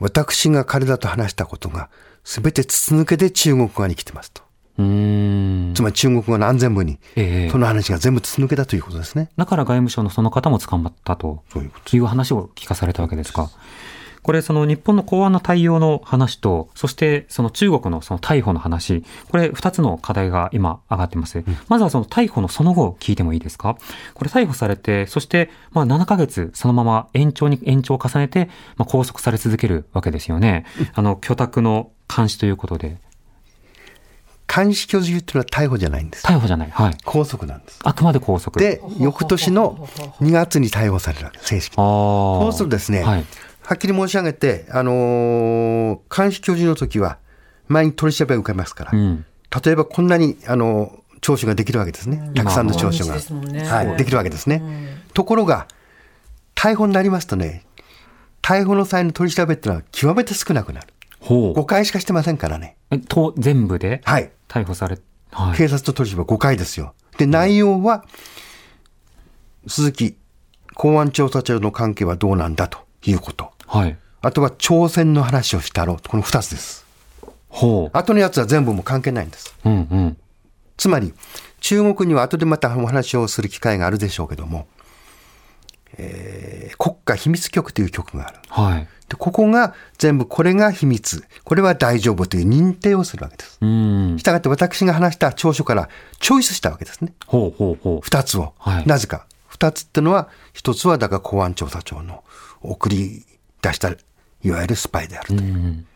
[0.00, 1.88] 私が彼らと話したことが、
[2.24, 4.42] すべて筒抜けで中国側に来てますと。
[4.78, 5.72] うん。
[5.74, 9.30] つまり中国側の安全部に、ええその話が全部筒抜けだということですね。
[9.36, 11.42] だから外務省のその方も捕まったと
[11.92, 13.50] いう話を聞かされたわけですか。
[14.22, 21.44] これ、その日本の公安の対応の話と、そしてその中国のその逮捕の話、これ二つの課題が今上がってます。
[21.68, 23.76] まずはその逮捕のその後を聞いてもいいですか？
[24.14, 30.66] これ逮捕されて、そしてまあ7ヶ月そのまま延長に延長を重ねて、まあ拘束され続けるわけですよね。
[30.94, 32.98] あの、居宅の監視ということで。
[34.50, 36.26] 監視居住っていうのは逮捕じゃないんです。
[36.26, 36.70] 逮捕じゃない。
[36.70, 36.96] はい。
[37.04, 37.80] 拘束なんです。
[37.84, 38.58] あくまで拘束。
[38.58, 39.86] で、翌年の
[40.22, 41.82] 2月に逮捕されるわけです、正式に。
[41.82, 41.86] ああ。
[42.44, 43.26] そうするとですね、はい。
[43.68, 47.18] はっきり申し上げて、あのー監視居住の時は、
[47.66, 49.26] 前に取り調べを受けますから、うん。
[49.62, 52.30] 例えばこんなに、あのー聴取ができるわけですね。
[52.34, 53.06] たくさんの聴取が。
[53.08, 54.62] 毎日ですもんねはい、できるわけですね。
[55.12, 55.68] ところが、
[56.54, 57.66] 逮捕になりますとね、
[58.40, 60.86] 逮捕の際の取り調べっていうのは極めて少なくなる。
[61.20, 62.78] ほ5回しかしてませんからね。
[63.08, 64.00] と、全部で？
[64.06, 64.30] はい。
[64.48, 64.98] 逮捕され、
[65.32, 65.58] はい。
[65.58, 66.94] 警察と取り調べ5回ですよ。
[67.18, 68.06] で、内容は、
[69.66, 70.16] 鈴木
[70.72, 73.57] 公安調査庁の関係はどうなんだということ。
[73.68, 73.96] はい。
[74.20, 75.96] あとは朝鮮の話をしたろう。
[76.08, 76.86] この2つです。
[77.48, 79.54] ほ後のやつは全部もう関係ないんです。
[79.64, 79.68] う。
[79.68, 80.16] うんうん。
[80.76, 81.14] つまり、
[81.60, 84.66] 中国には後でまたお話をする機会があるでしょうけども、
[85.96, 88.38] えー国家秘密局という局がある。
[88.48, 88.88] はい。
[89.08, 93.58] で、ここが全部これが秘密、これは大丈夫という認定をするわけです。
[93.60, 94.16] うん。
[94.18, 95.88] したがって私が話した調書から
[96.20, 97.12] チョイスしたわけですね。
[97.26, 98.00] ほうほうほう。
[98.02, 98.54] 二つを。
[98.58, 99.26] はいなぜか。
[99.46, 102.22] 二つってのは、一つはだから公安調査庁の
[102.60, 103.24] 送り
[103.62, 105.34] 出した、いわゆるスパイであると。
[105.34, 105.86] うん。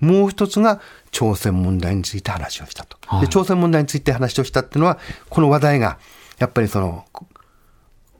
[0.00, 2.96] もう一つが朝鮮問題について話をしたと。
[3.06, 5.98] はいで朝鮮問題について話をしたっていうのは、この話題が、
[6.38, 7.26] やっぱりその、こ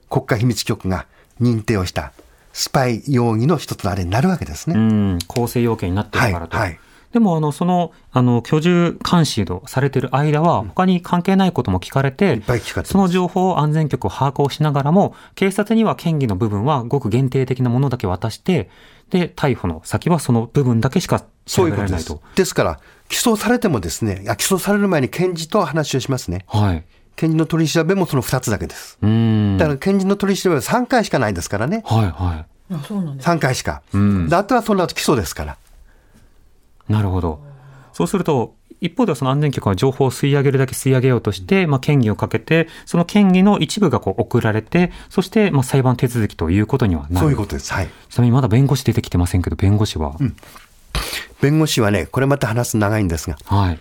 [0.09, 1.05] 国家秘密局が
[1.39, 2.13] 認定をした
[2.51, 4.75] スパイ容疑の一つのあれになるわけですね。
[4.75, 5.19] うん。
[5.27, 6.57] 構成要件になってるからと。
[6.57, 6.79] はいはい
[7.13, 12.41] でも、あの、その、あの、居住監視をされている間は、他に関係ないことも聞かれて、
[12.83, 18.69] その情報を安全局を把握をしながらも、警察には嫌疑の部分はごく限定的なものだけ渡して、
[19.09, 22.21] で、逮捕の先はその部分だけしか調べられないと。
[22.35, 26.45] ですから、起訴されてもですね、起訴される前に検事と話をしますね。
[26.47, 26.83] はい。
[27.15, 28.99] 検事の取り調べもその2つだけです。
[29.01, 29.57] うん。
[29.57, 31.81] だから検事の取り調べは3回しかないですからね。
[31.85, 32.45] はいはい。
[32.73, 33.81] あそうなんです3回しか。
[33.93, 34.29] うん。
[34.31, 35.57] あとはその後起訴ですから。
[36.89, 37.39] なるほど。
[37.93, 47.73] そうすると、一方ではその安全局は情報を吸い上げるだけ吸い上げようとして、まあ、嫌疑をかけて、その嫌疑の一部がこう送られて、そしてまあ裁判手続きということにはなるそういうことです。
[47.73, 47.89] はい。
[48.09, 50.35] ちなみにまだ弁護士出てきてませんけど、弁護士は、うん、
[51.41, 53.37] 弁護士はね、これまた話す長いんですが。
[53.45, 53.79] はい。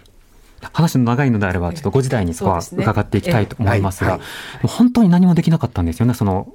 [0.73, 4.19] 話の長いのであれば、ちょっと5時台にそこは伺っていきたいと思いますが、
[4.65, 6.53] 本当に何もできなかったんですよね、その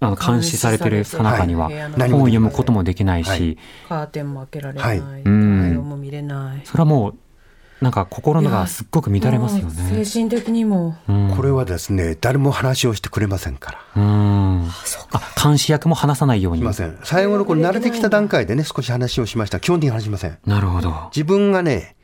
[0.00, 3.58] あの監視されてるさなかには、本を読むこともできないし、
[3.88, 6.60] カーテンも開けられない、うん、も見れない。
[6.64, 7.14] それはもう
[7.80, 10.04] なんか心のがすっごく乱れますよね。
[10.04, 10.96] 精神的にも、
[11.36, 14.02] これはですね、誰も話をしてくれませんから。
[14.02, 14.68] うん。
[15.12, 16.62] あ、監視役も話さないように。
[16.62, 16.98] ません。
[17.04, 19.60] 最後のこれ慣れてきた段階でね、少し話をしました。
[19.60, 20.38] 基本的に話しません。
[20.44, 21.08] なるほど。
[21.14, 21.94] 自分がね、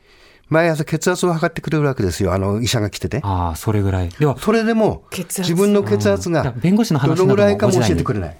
[0.49, 3.19] 毎朝血圧を測ってくれるわけですよ、あの医者が来てて。
[3.23, 4.09] ああ、それぐらい。
[4.09, 8.37] では、それでも、自分の血圧が弁護士の話どのぐらいかも教えてくれない。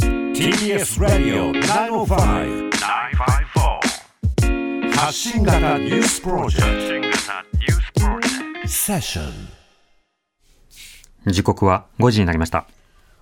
[0.00, 2.72] TBS Radio 905-954
[4.96, 9.32] 発信型ニュースプロジェクトセッション
[11.32, 12.66] 時刻は5時になりました。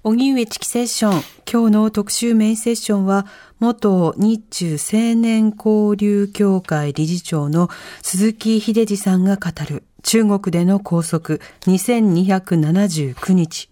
[0.02, 1.22] 荻上チキセッション。
[1.50, 3.26] 今日の特集メインセッションは、
[3.60, 7.68] 元日中青年交流協会理事長の
[8.00, 11.34] 鈴木秀治さんが語る中国での拘束
[11.66, 13.68] 2279日。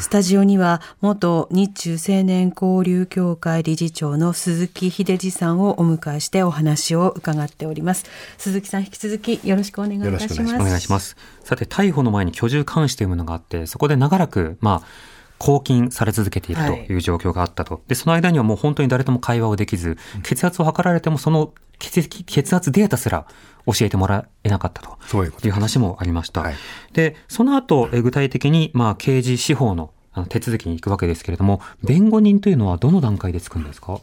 [0.00, 8.06] スタジオには元日中青年交流協会理事長の鈴木秀治さんをお迎えしてお話を伺っております。
[8.38, 10.54] 鈴木さん引き続きよろしくお願いいたします。
[10.54, 11.18] お願いします。
[11.44, 16.96] さて逮捕の前に居住監視というものがあって、そこで長らくまあ拘禁され続けているとい。
[16.96, 17.80] う状況があったと。
[17.88, 23.26] で、その間にはもう本当に誰とも会話をできず、血圧を測られてもその血血圧データすら
[23.66, 25.24] 教えてもらえなかったと。
[25.24, 26.40] いう話もありました。
[26.40, 26.54] はい、
[26.92, 29.92] で、その後、具体的に、まあ、刑事司法の
[30.28, 34.00] 手続きに行くわけですけれども、弁護人というのはどの段階でつくんですか？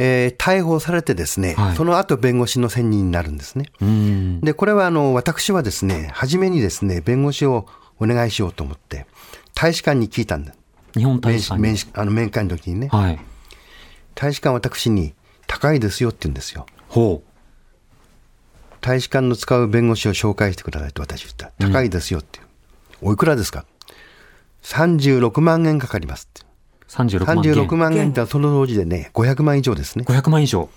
[0.00, 3.66] えー、逮捕されてですね、はい、その後弁護士の選任になるんですね。
[4.40, 7.66] で、これはあの、私はですね、初めにですね、弁護士を
[7.98, 9.07] お願いしようと思って、
[9.60, 10.54] 大使館に聞いたんだ。
[10.96, 13.18] 日本大使館面あの面会の時にね、はい、
[14.14, 15.14] 大使館私に
[15.48, 16.64] 高いですよって言うんですよ。
[16.88, 17.28] ほう。
[18.80, 21.50] 大使館の使う弁護士を紹介してくださいと私言った。
[21.58, 22.46] 高いですよっていう。
[23.02, 23.64] うん、おいくらですか
[24.62, 26.46] ?36 万円かかりますって。
[26.88, 27.52] 36万円。
[27.54, 30.04] 36万円ってその当時でね、500万以上ですね。
[30.06, 30.68] 500万以上。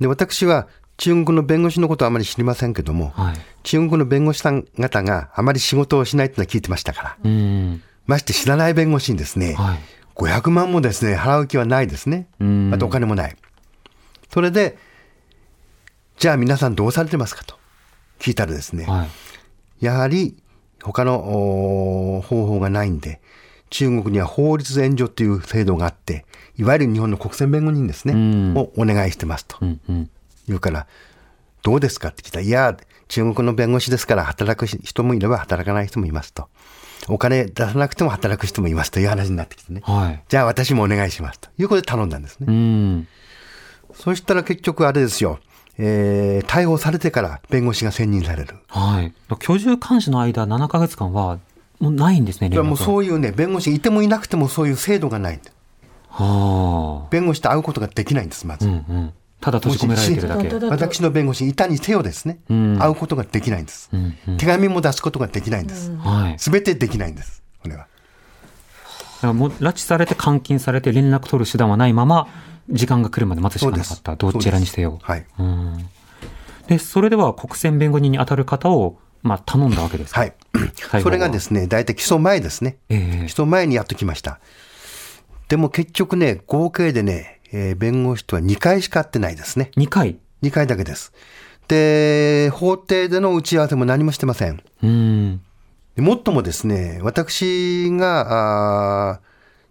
[0.00, 7.30] で、私は中国の弁護士のことはあまり知りませんけども、はい、中国の弁護士さん方があまり仕事をしないというのは聞いてましたから、
[8.06, 9.78] まして知らない弁護士にですね、はい、
[10.16, 12.28] 500万もですね、払う気はないですね。
[12.72, 13.36] あとお金もない。
[14.32, 14.78] それで、
[16.18, 17.56] じゃあ皆さんどうされてますかと
[18.18, 19.06] 聞いたらですね、は
[19.80, 20.36] い、やはり
[20.82, 23.20] 他の方法がないんで、
[23.70, 26.26] 中国には法律援助という制度があって、
[26.58, 29.56] いわゆる日本の国選弁護人ですね、をお願いしてますと。
[29.60, 30.10] うんうん
[30.50, 30.86] 言うから、
[31.62, 32.76] どうですかって聞いたら、いや、
[33.08, 36.48] 中国の弁護士ですから働く人もいれば働かない人もいますと。
[37.08, 39.80] お金出さなくても働く人もいますという話になってきてね。
[39.84, 42.46] はい、じゃあ私もお願いしますということで頼んだんですね。
[42.48, 43.08] うん。
[43.94, 45.38] そしたら結局あれですよ。
[45.78, 48.54] えー、逮捕されてから弁護士が選任される。
[48.68, 49.14] はい。
[49.38, 51.38] 居住監視の間7か月間は
[51.78, 55.40] もうないんですね、もうそういうね、弁護士いてもいなくてもそういう制度がない
[56.10, 57.08] はあ。
[57.10, 58.66] 弁護士と会うことができないんです、まず。
[58.66, 60.66] うんうんただ閉じ込められてるだけ。
[60.66, 65.90] 私の弁護士、いたにせよですね、うん、会うことができないんです、うんうん、手紙も出すことができないんです。
[66.38, 67.86] す、べ、てできないんです、これは。
[69.32, 72.28] もう拉致されて監禁されて連絡取る手段はないまま、
[72.70, 74.16] 時間が来るまで待つしかなかった。
[74.16, 74.98] どちらにせよ。
[75.02, 75.26] はい。
[75.38, 75.88] うん。
[76.68, 80.34] で、それでは国選弁護人に当たる方を、まあ、頼んだわけですはい。
[81.02, 82.78] それがですね、大体起訴前ですね。
[82.88, 84.40] えー、起訴前にやっときました。
[85.48, 89.70] でも結局ね、合計でね、えー、弁護士とは2回しか会ってないですね。
[89.76, 91.12] 2回 ?2 回だけです。
[91.68, 94.62] で、法廷での打ち合わせも何もしてません。
[94.82, 95.40] うん
[95.96, 99.20] もっともですね、私が、あ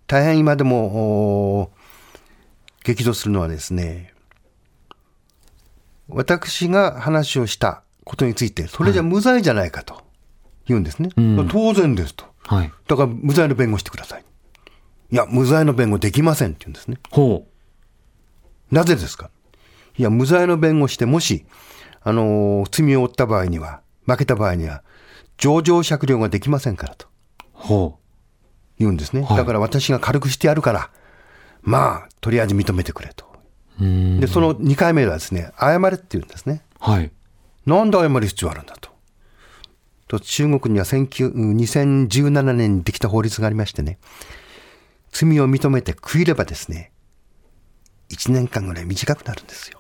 [0.08, 1.72] 大変今でも、
[2.84, 4.14] 激怒するのはですね、
[6.08, 10.02] 私が話をしたことについて、それじゃ無罪じゃないかと
[10.66, 11.10] 言うんですね。
[11.16, 12.26] はい、当然ですと。
[12.46, 14.24] はい、だから無罪の弁護してください。
[15.12, 16.98] いや、無罪の弁護できませんって言うんですね。
[17.12, 17.59] ほう。
[18.72, 19.30] なぜですか？
[19.98, 21.46] いいや、無罪の弁護して、もし、
[22.02, 24.84] あのー罪を負った場合には、負けた場合には、
[25.38, 27.08] 情状酌量ができませんからと
[27.54, 27.98] ほ
[28.78, 29.22] 言うんですね。
[29.24, 30.90] はいだから私が軽くしてやるから、
[31.62, 33.26] まあ、とりあえず認めてくれと。
[33.80, 36.64] で、その2回目はですね、謝れって言うんですね。
[36.80, 37.12] はい。
[37.66, 38.90] なんで謝る必要あるんだと。
[40.08, 44.00] と中国には19 2017年にできた法律がありましてね、
[45.12, 46.92] 罪を認めて悔いればですね、
[48.12, 49.80] 1年間ぐらい短くなるんですよ。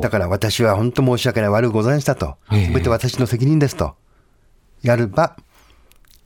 [0.00, 3.94] だから私は本当申し訳ない、悪うございましたと、ええすべて私の責任ですと、
[4.82, 5.36] やれば、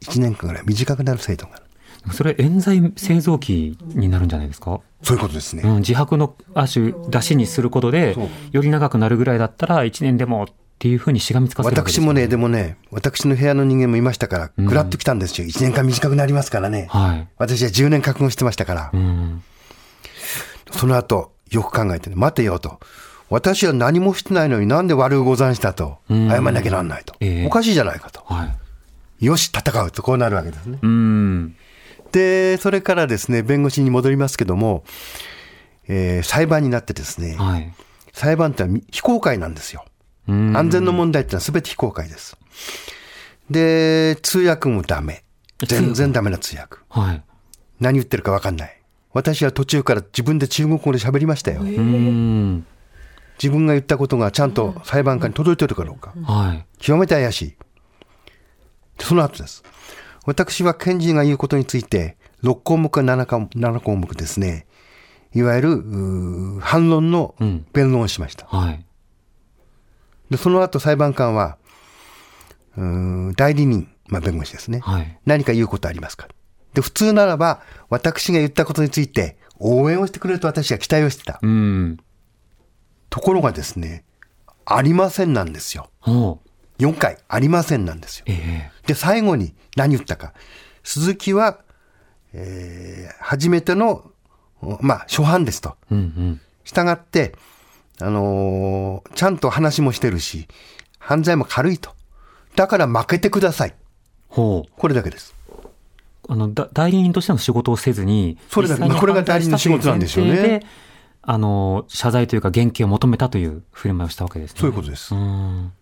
[0.02, 1.64] 1年間ぐらい短くなる制度がある。
[2.12, 4.80] それ冤罪製造機になるんじゃないですか？
[5.02, 5.62] そういうことですね。
[5.64, 8.14] うん、自白の亜種出しにすることで
[8.52, 10.46] より長くなるぐらいだったら1年でもっ
[10.78, 15.46] ていうふうにしがみつかせるわけですよ私もね、でもね、私の部屋の人間もいましたから、ぐらっときたんですよ。
[15.46, 16.88] 1年間短くなりますからね。
[16.90, 17.28] はい。
[17.38, 18.90] 私は10年覚悟してましたから。
[18.92, 19.42] うん。
[20.74, 22.80] その後、よく考えてね、待てよと。
[23.30, 25.98] 私は何もしてないのになんで悪うござんしたと。
[26.10, 27.14] うん謝らなきゃなんないと。
[27.20, 28.22] ええおかしいじゃないかと。
[28.26, 28.44] は
[29.20, 29.24] い。
[29.26, 30.78] よし、戦うとこうなるわけですね。
[30.82, 31.56] うん。
[32.12, 34.84] で、それからですね、弁護士に戻りますけども、
[35.88, 37.72] えー裁判になってですね、はい。
[38.12, 39.84] 裁判ってのは非公開なんですよ。
[40.28, 42.36] うん安全の問題ってのは全て非公開です。
[43.50, 45.24] で、通訳もダメ。
[45.66, 46.76] 全然ダメな通訳。
[46.88, 47.22] はい。
[47.80, 48.80] 何言ってるか分かんない。
[49.14, 51.62] 私は途中から自分で中国語で喋りましたよ。
[51.62, 52.66] うん。
[53.42, 56.12] 自分が言ったことがちゃんと裁判官に届いてるかどうか。
[56.24, 56.66] はい。
[56.78, 57.56] 極めて怪しい。
[58.98, 59.62] その後です。
[60.26, 64.66] 私は検事が言うことについて、6項目か 7, か7項目ですね。
[65.34, 68.46] いわゆる、反論のうん弁論をしました。
[68.46, 68.84] はい。
[70.30, 71.58] で、その後裁判官は、
[73.36, 74.80] 代理人、まあ弁護士ですね。
[74.80, 75.18] はい。
[75.24, 76.28] 何か言うことありますか？
[76.74, 81.38] で、普通ならば、私が言ったことについて、応援をしてくれると私は期待をしてた。
[81.42, 81.98] うん。
[83.10, 84.04] ところがですね、
[84.66, 85.90] ありませんなんですよ。
[86.00, 86.40] ほ
[86.78, 86.82] う。
[86.82, 88.24] 4回、ありませんなんですよ。
[88.28, 90.34] ええで、最後に何言ったか。
[90.82, 91.60] 鈴木は、
[92.32, 94.10] えー初めての、
[94.60, 95.76] おまあ、初犯ですと。
[95.90, 96.40] うんうん。
[96.64, 97.34] 従って、
[98.00, 100.48] あのーちゃんと話もしてるし、
[100.98, 101.94] 犯罪も軽いと。
[102.56, 103.74] だから負けてください。
[104.28, 104.70] ほう。
[104.76, 105.34] これだけです。
[106.28, 110.66] あの、だ代理人としての仕事をせずに、それだけこれが代理人の仕事なんですよね犯罪したという前提で
[111.26, 114.60] あの、謝罪というか、減刑を求めたという振る舞いをしたわけですね。
[114.60, 115.72] そういうことですうん。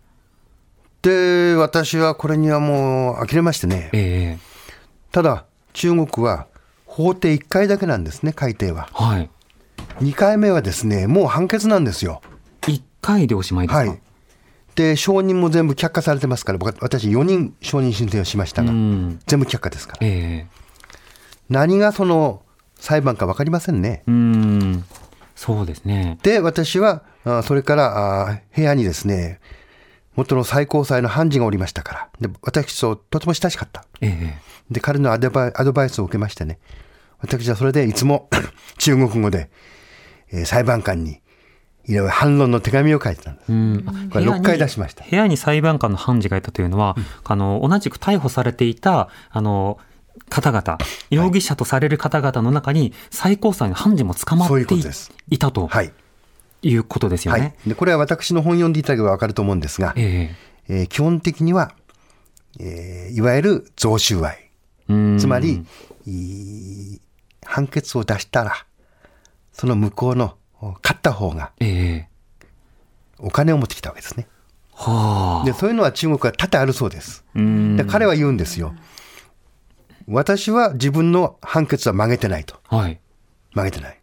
[1.01, 3.89] で、私はこれにはもう呆れましてね。
[3.93, 4.53] ええ
[5.11, 6.47] ただ、中国は
[6.85, 8.87] 法廷1回だけなんですね、改定は。
[8.93, 9.29] はい。
[9.99, 12.21] 2回目はですね、もう判決なんですよ。
[12.67, 13.79] 一回でおしまいですか？
[13.89, 14.01] はい。
[14.75, 19.19] で、承認も全部却下されてますから、僕私4人承認申請をしましたが、うん。
[19.27, 20.07] 全部却下ですから。
[20.07, 20.63] ええ
[21.49, 22.41] 何がその
[22.79, 24.03] 裁判か分かりませんね。
[24.07, 24.83] うん。
[25.35, 26.17] そうですね。
[26.23, 29.39] で、私は、あそれからあ部屋にですね、
[30.15, 33.85] 元の最高裁の判事がおりましたから、で私ととても親しかった。
[34.01, 36.59] ええで、彼のアドバイアドバイスを受けましてね、
[37.19, 38.29] 私はそれでいつも
[38.79, 39.49] 中国語で、
[40.31, 41.21] えー裁判官に
[41.85, 43.51] いろいろ反論の手紙を書いてたんです。
[43.51, 45.03] うん、これ6回出しました。
[45.03, 49.79] 部屋に裁判官の判事がいたというのは、あの、同じく逮捕されていた、あの、
[50.29, 50.77] 方々、
[51.09, 54.75] 容疑者とされる方々の中に、最高裁の判事も捕まって
[55.29, 55.91] いたとはい。
[56.61, 57.55] いうことですよはね。
[57.65, 57.69] い。
[57.69, 60.35] で、これは私の本読んでいただければ分かると思うんですが、え
[60.69, 61.73] えー基本的には、
[62.59, 64.37] えーいわゆる贈収賄。
[65.19, 65.65] つまり、
[66.05, 66.99] い
[67.45, 68.53] 判決を出したら、
[69.51, 70.35] その向こうのお
[70.83, 72.09] 勝った方がええ
[73.19, 74.27] お金を持ってきたわけですね。
[74.73, 75.45] はあ。
[75.45, 77.23] で、そういうのは中国は多々あるそうです。
[77.35, 78.73] うんで彼は言うんですよ。
[80.07, 82.55] 私は自分の判決は曲げてないと。
[82.67, 82.99] はい。
[83.53, 83.99] 曲げてない。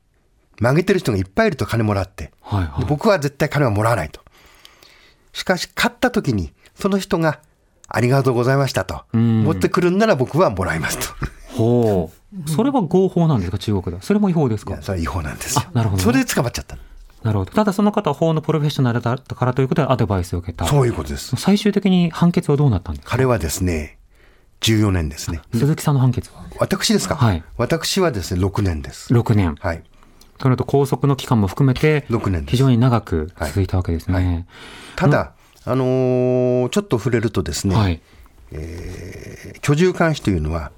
[0.59, 2.33] 曲げてる人がいっぱいいると金もらって。
[2.43, 4.21] はいはいで僕は絶対金はもらわないと。
[5.33, 7.41] しかし、勝った時に、その人が、
[7.89, 9.05] ありがとうございましたと。
[9.17, 11.05] ん持ってくるんなら僕はもらいますと。
[11.57, 12.20] ほう。
[12.47, 14.03] それは合法なんですか、中国では？
[14.03, 14.81] それも違法ですか？
[14.83, 16.83] それは違法なんですなるほどそれで捕まっちゃったの。
[17.23, 17.53] なるほど。
[17.53, 20.65] ただその方は法のプロフェッショナルだったからということでアドバイスを受けた。
[20.67, 21.35] そういうことです。
[21.37, 23.11] 最終的に判決はどうなったんですか？
[23.11, 23.99] 彼はですね、
[24.61, 25.41] 14年ですね。
[25.53, 26.45] 鈴木さんの判決は？
[26.59, 27.17] 私ですか？
[27.17, 29.13] はい私はですね、6年です。
[29.13, 29.57] 6年。
[29.61, 29.83] はい。
[30.41, 34.15] それと拘束の期間も含めて6年です非常に長く続いたわけですね。
[34.15, 34.47] はい
[34.97, 35.33] ただ、
[35.67, 38.01] あのーちょっと触れるとですね、はい。
[39.61, 40.73] 居住監視というのは、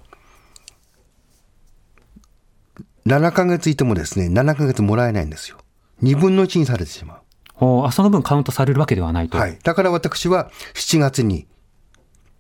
[3.06, 5.58] 7ヶ月いてもですね、7ヶ月もらえないんですよ。
[6.02, 7.86] 2分の1にされてしまう。
[7.86, 9.38] あその分カウントされるわけではないと。
[9.38, 9.58] はい。
[9.62, 11.46] だから私は7月に、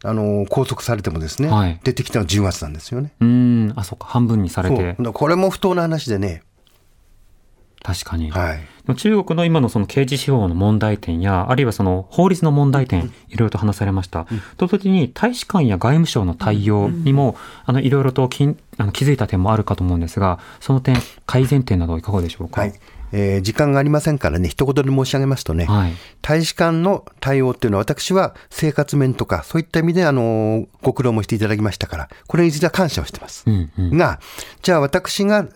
[0.04, 3.12] あのー拘束されてもですね、はい出てきたのは10月なんですよね。
[3.20, 3.72] うーん。
[3.76, 4.06] あ、そっか。
[4.06, 4.70] 半分にされ。
[4.70, 6.42] てこれも不当な話でね、
[7.82, 8.30] 確かに。
[8.30, 14.26] はい、中国の今のその刑事司法の問題点や、あるいはその法律の問題点、いろいろと話されました。
[14.30, 18.44] うん、と同時に、大使館や外務省の対応にも、あの、いろいろとき
[18.78, 22.60] あの気づいた点もあるかと思うんですが、その点、改善点などいかがでしょうか？
[22.60, 22.74] はい
[23.14, 33.44] えー、時間がありませんからね、一言で申し上げますとね、はい、大使館の対応っていうのは、私は生活面とか、そういった意味で、あの、ご苦労もしていただきましたから、これについては感謝をしてます。
[33.46, 34.18] うんうん、が、
[34.62, 35.46] じゃあ私が、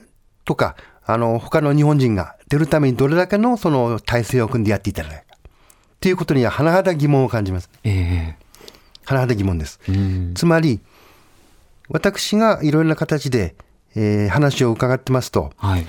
[0.44, 0.76] とか、
[1.06, 5.26] あの、他の日本人が出るためにどれだけのその体制を組んでやっていただけるか。
[5.36, 7.70] っていうことには、甚だ疑問を感じます。
[7.84, 9.80] えー、甚だ疑問です。
[10.34, 10.80] つまり、
[11.88, 13.54] 私がいろいろな形で、
[13.94, 15.86] えー、話を伺ってますと、はい、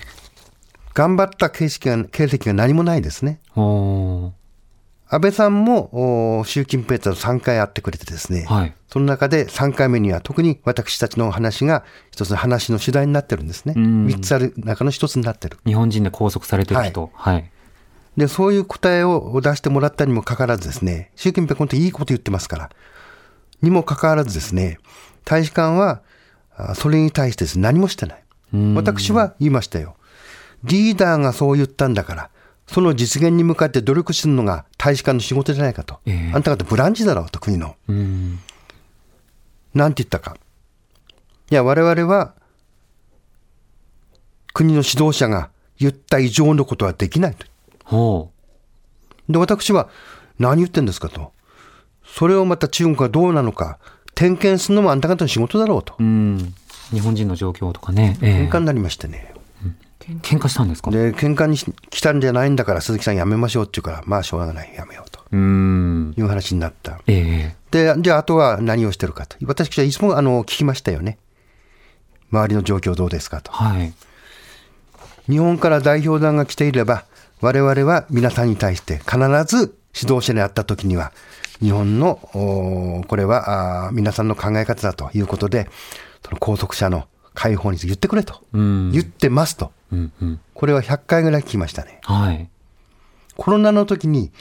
[0.93, 3.39] 頑張った形跡が形跡が何もないですね。
[5.09, 13.73] 安倍さんも習近平と3回会ってくれてですね、はい、その中で3回目には特に私たちの話が一つの話の主題になってるんですね。
[13.73, 15.57] 3つある中の一つになってる。
[15.65, 17.09] 日本人で拘束されてる人。
[17.13, 17.51] はい、はい
[18.17, 22.69] で、そういう答えを出してもらったにもかかわらずですね、習近平本当にいいこと言ってますから、
[23.61, 24.79] にもかかわらずですね、
[25.23, 26.01] 大使館は、
[26.73, 28.23] それに対して何もしてない。
[28.73, 29.95] 私は言いましたよ。
[30.63, 32.29] リーダーがそう言ったんだから、
[32.67, 35.99] その実現に向かって努力するのが大使館の仕事じゃないかと。
[36.05, 37.75] えー、あんた方ブランチだろうと、国の。
[37.91, 38.39] ん
[39.73, 40.37] なんて言ったか。
[41.49, 42.33] いや、我々は、
[44.53, 45.49] 国の指導者が
[45.79, 47.35] 言った以上のことはできない
[47.89, 48.31] と。
[49.29, 49.89] で、私は、
[50.39, 51.31] 何言ってんですかと。
[52.05, 53.79] それをまた中国がどうなのか、
[54.13, 55.95] 点検するのもあんた方の仕事だろうと。
[55.99, 58.17] 日本人の状況とかね。
[58.21, 59.36] えー、喧嘩になりましてね。
[60.21, 60.91] 喧嘩したんですか？
[60.91, 65.19] で、喧嘩に来たんじゃないんだから、鈴木さんやめましょうって言うから、まあ、しょうがない、やめようと。
[65.31, 66.99] うんいう話になった。
[67.07, 69.35] えー、で、じゃあ、あとは何をしてるかと。
[69.45, 71.17] 私はいつもあの聞きましたよね。
[72.31, 73.51] 周りの状況どうですかと。
[73.51, 73.93] はい。
[75.29, 77.05] 日本から代表団が来ていれば、
[77.41, 81.11] 我々は皆さんに対して必ず指導者に会った時には、
[81.59, 82.15] 日本の、
[83.07, 85.69] これはあ皆さんの考え方だということで、
[86.23, 91.99] その拘束者の解放に言ってくれと、言ってますと、うんうん、これは100回ぐらい聞きましたね。
[92.03, 92.49] はい、
[93.35, 94.31] コロナの時に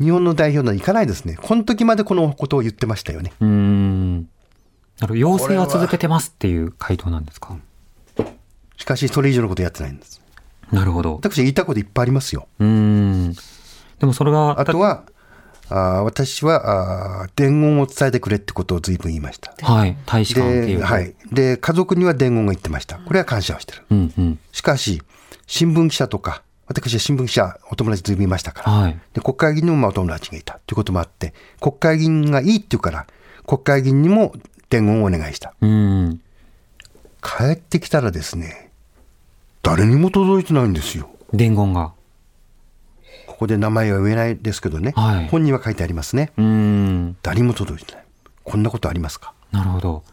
[0.00, 1.36] 日本の代表団行かないですね。
[1.40, 3.32] この時までこのことを言ってましたよね。
[3.40, 4.28] うん。
[5.14, 7.56] 要請は続けてますっていう回答なんですか？
[8.76, 10.20] しかし、それ以上のことやってないんです。
[10.72, 11.14] なるほど。
[11.14, 12.48] 私言いたいこといっぱいありますよ。
[12.58, 13.34] うん。
[13.98, 14.58] でもそれが。
[14.58, 15.04] あとは、
[15.72, 19.54] あ私はあ伝言を伝えてくれってことを随分言いました。
[19.62, 20.76] はい、大使館。
[20.82, 21.14] はい。
[21.32, 22.98] で、家族には伝言が言ってました。
[22.98, 23.82] これは感謝をしてる。
[23.90, 25.02] うんうん、しかし、
[25.46, 33.06] 新聞記者とか、私は新聞記者、お友達ずいぶんいましたから、はい、で国会議員にもまあお友達がいたということもあって、国会議員がいいって言うから、
[33.46, 34.34] 国会議員にも
[34.70, 35.54] 伝言をお願いした。
[35.60, 36.20] うん、
[37.22, 38.70] 帰ってきたらですね、
[39.62, 41.08] 誰にも届いてないんですよ。
[41.32, 41.92] 伝言が。
[43.42, 46.30] ここで名前は言えないですけどね、はい、本には書いてありますね。
[46.36, 48.04] うん誰も届いてない。
[48.44, 49.34] こんなことありますか？
[49.50, 50.04] なるほど。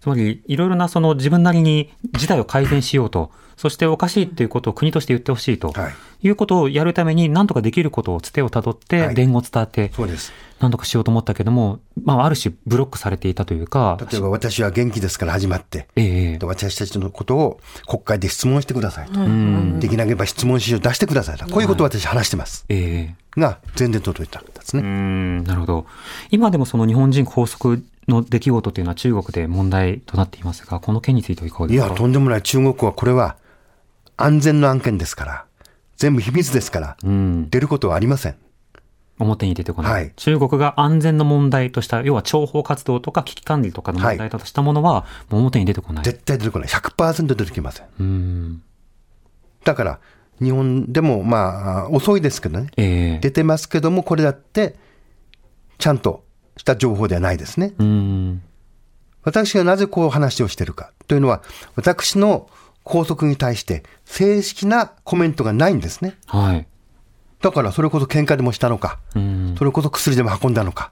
[0.00, 10.32] つまり、いろいろなその自分なりに事態を改善しようと、そしておかしいっていうことを国として言ってほしいと、はい、いうことをやるために、何とかできることをつてをたどって、伝言を伝って、そうです。
[10.60, 13.98] 何とかしようと思ったけども、まあ、ある種ブロックされていたというか。
[14.10, 19.20] 例えば、私は元気ですから始まって、ええ、私たちのことを国会で質問してくださいと。
[19.80, 21.46] できなければ質問資料出してくださいと。
[21.46, 22.64] こういうことを私話してます。
[22.68, 24.82] ええ、が、全然届いたんですね。
[25.42, 25.86] なるほど。
[26.30, 27.78] 今でもその日本人拘束
[28.08, 31.86] の出来事というのは中国で問題となっていますが、この件についてはいかがですか？
[31.86, 32.42] いや、とんでもない。
[32.42, 33.36] 中国はこれは、
[34.18, 35.44] 安全の案件ですから、
[35.96, 38.36] 全部秘密ですから、うん、出ることはありません。
[39.18, 46.04] 表に出てこない、はい、中国が安全の問題とした、要は諜報活動とか危機管理とかの問題だとしたものは、もう表に出てこない。
[46.04, 46.68] 絶対出てこない。
[46.68, 47.86] 100%出てきません。
[47.98, 48.62] うん
[49.64, 50.00] だから、
[50.40, 54.76] 日本でも、まあ、遅いですけどね、えー、出てますけども、これだって、
[55.78, 56.24] ちゃんと
[56.56, 57.74] した情報ではないですね。
[57.78, 58.42] うん
[59.24, 61.42] 私がなぜこう話をしているかというのは、
[61.74, 62.48] 私の
[62.84, 66.16] 拘束に対して正式なコメントがないんですね。
[66.26, 66.66] はい。
[67.40, 68.98] だからそれこそ喧嘩でもしたのか、
[69.56, 70.90] それこそ薬でも運んだのか、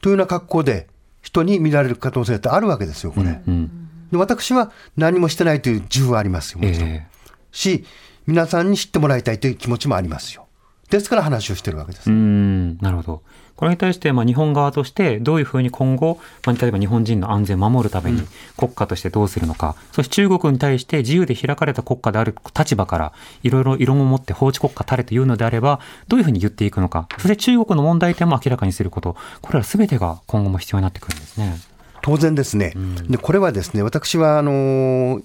[0.00, 0.86] というような格好で
[1.22, 3.26] 人に見られる可能性ってあるわけですよ、これ。
[3.26, 6.90] うんうん、で私は何もしてないという自負はありますよ、もちろん。
[6.90, 7.84] えー、し、
[8.26, 10.46] 皆さんに知ってもらいたいという気持ちもありますよ。
[10.90, 12.10] ですから話をしてるわけです。
[12.10, 13.22] うんなるほど。
[13.56, 18.22] これに対して、まあ、日本側としてどういうふうに今後、まあ、例えば日本人の安全を守るために
[18.56, 27.08] 国家としてどうするのか、うん、そして中国に対して自由で開かれた国家である立場からいろいろ異論を持って法治国家たれというのであればどういうふうに言っていくのか。
[27.18, 29.16] そして中国の問題点も明らかにすること。
[29.40, 31.56] これら全てが今後も必要になってくるんですね。
[32.02, 35.22] 当然ですね、うん、でこれはですね私はあの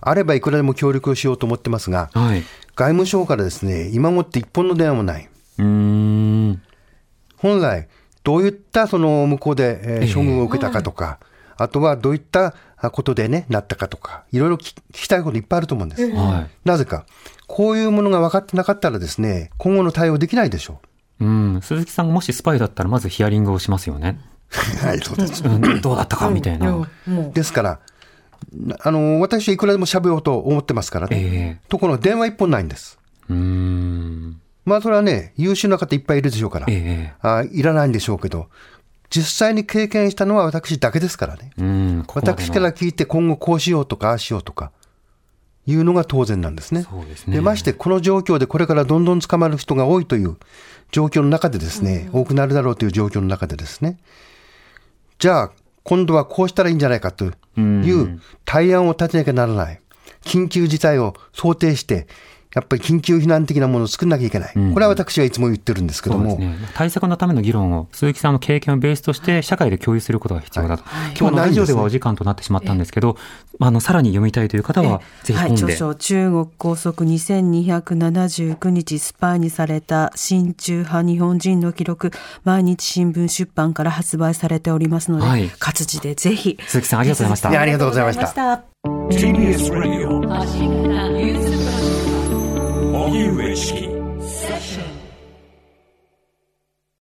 [0.00, 2.42] あればいくらでも協力をしようと思ってますが、はい、
[2.74, 5.28] 外務省からですね、今もって一本の電話もない。
[5.58, 6.62] うん
[7.40, 7.88] 本来、
[8.22, 12.54] どういったその向こうで、えー、処遇を受けたかとか、えー、あとはどういった
[12.92, 16.02] ことでね、なったかとか、いろいろ聞きたいこといっぱいあると思うんです。
[16.02, 17.06] えー、なぜか、
[17.46, 20.80] こういうものが分かってなかったらですね、今後の対応できないでしょ
[21.20, 21.24] う。
[21.24, 24.20] うん、鈴木さんがもしスパイだったら、まずヒアリングをしますよね。
[24.82, 25.80] はい、そうです、うん。
[25.80, 26.88] どうだったかみたいな。
[27.32, 27.78] ですから、
[28.80, 31.16] あの、私はいくらでも喋ろうと思ってますからね。
[31.20, 32.98] えー、ところが電話一本ないんです。
[33.28, 34.40] うん。
[34.64, 38.48] まあそれはね、優秀な方いっぱいいるでしょうから、えー、あいらないんでしょうけど、
[39.08, 41.50] 実際に経験したのは私だけですからね。
[41.58, 44.72] うん私から聞いて今後こうしようとかああしようとか。
[45.66, 46.82] いうのが当然なんですね。
[46.82, 47.36] そうですね。
[47.36, 50.36] でまして、この状況でこれからどんどん捕まる人が多いという
[50.90, 53.98] 状況の中でですね、多くなるだろうという状況の中でですね、
[55.18, 55.52] じゃあ、
[55.82, 59.80] 今度はこうしたらいいんじゃないかという対案を立てなきゃならない。
[60.22, 62.06] 緊急事態を想定して、
[62.54, 73.16] やっぱり緊急避難的なものを作らなきゃいけない、これは私はいつも言ってるんですけども、ね、対策のための議論を鈴木さんの経験をベースとして社会で共有することが必要だと、はい、今日のラジオではお時間となってしまったんですけど、
[73.60, 82.10] あのさらに読みたいという方はぜひ本で、はい、著書中国拘束2279日スパイにされた親中派日本人の記録
[82.42, 86.58] 毎日新聞出版から発売されておりますので、はい、活字でぜひ。
[86.66, 87.60] 鈴木さんありがとうございました。
[87.60, 88.64] ありがとうございました
[93.08, 93.89] You Rich Kid.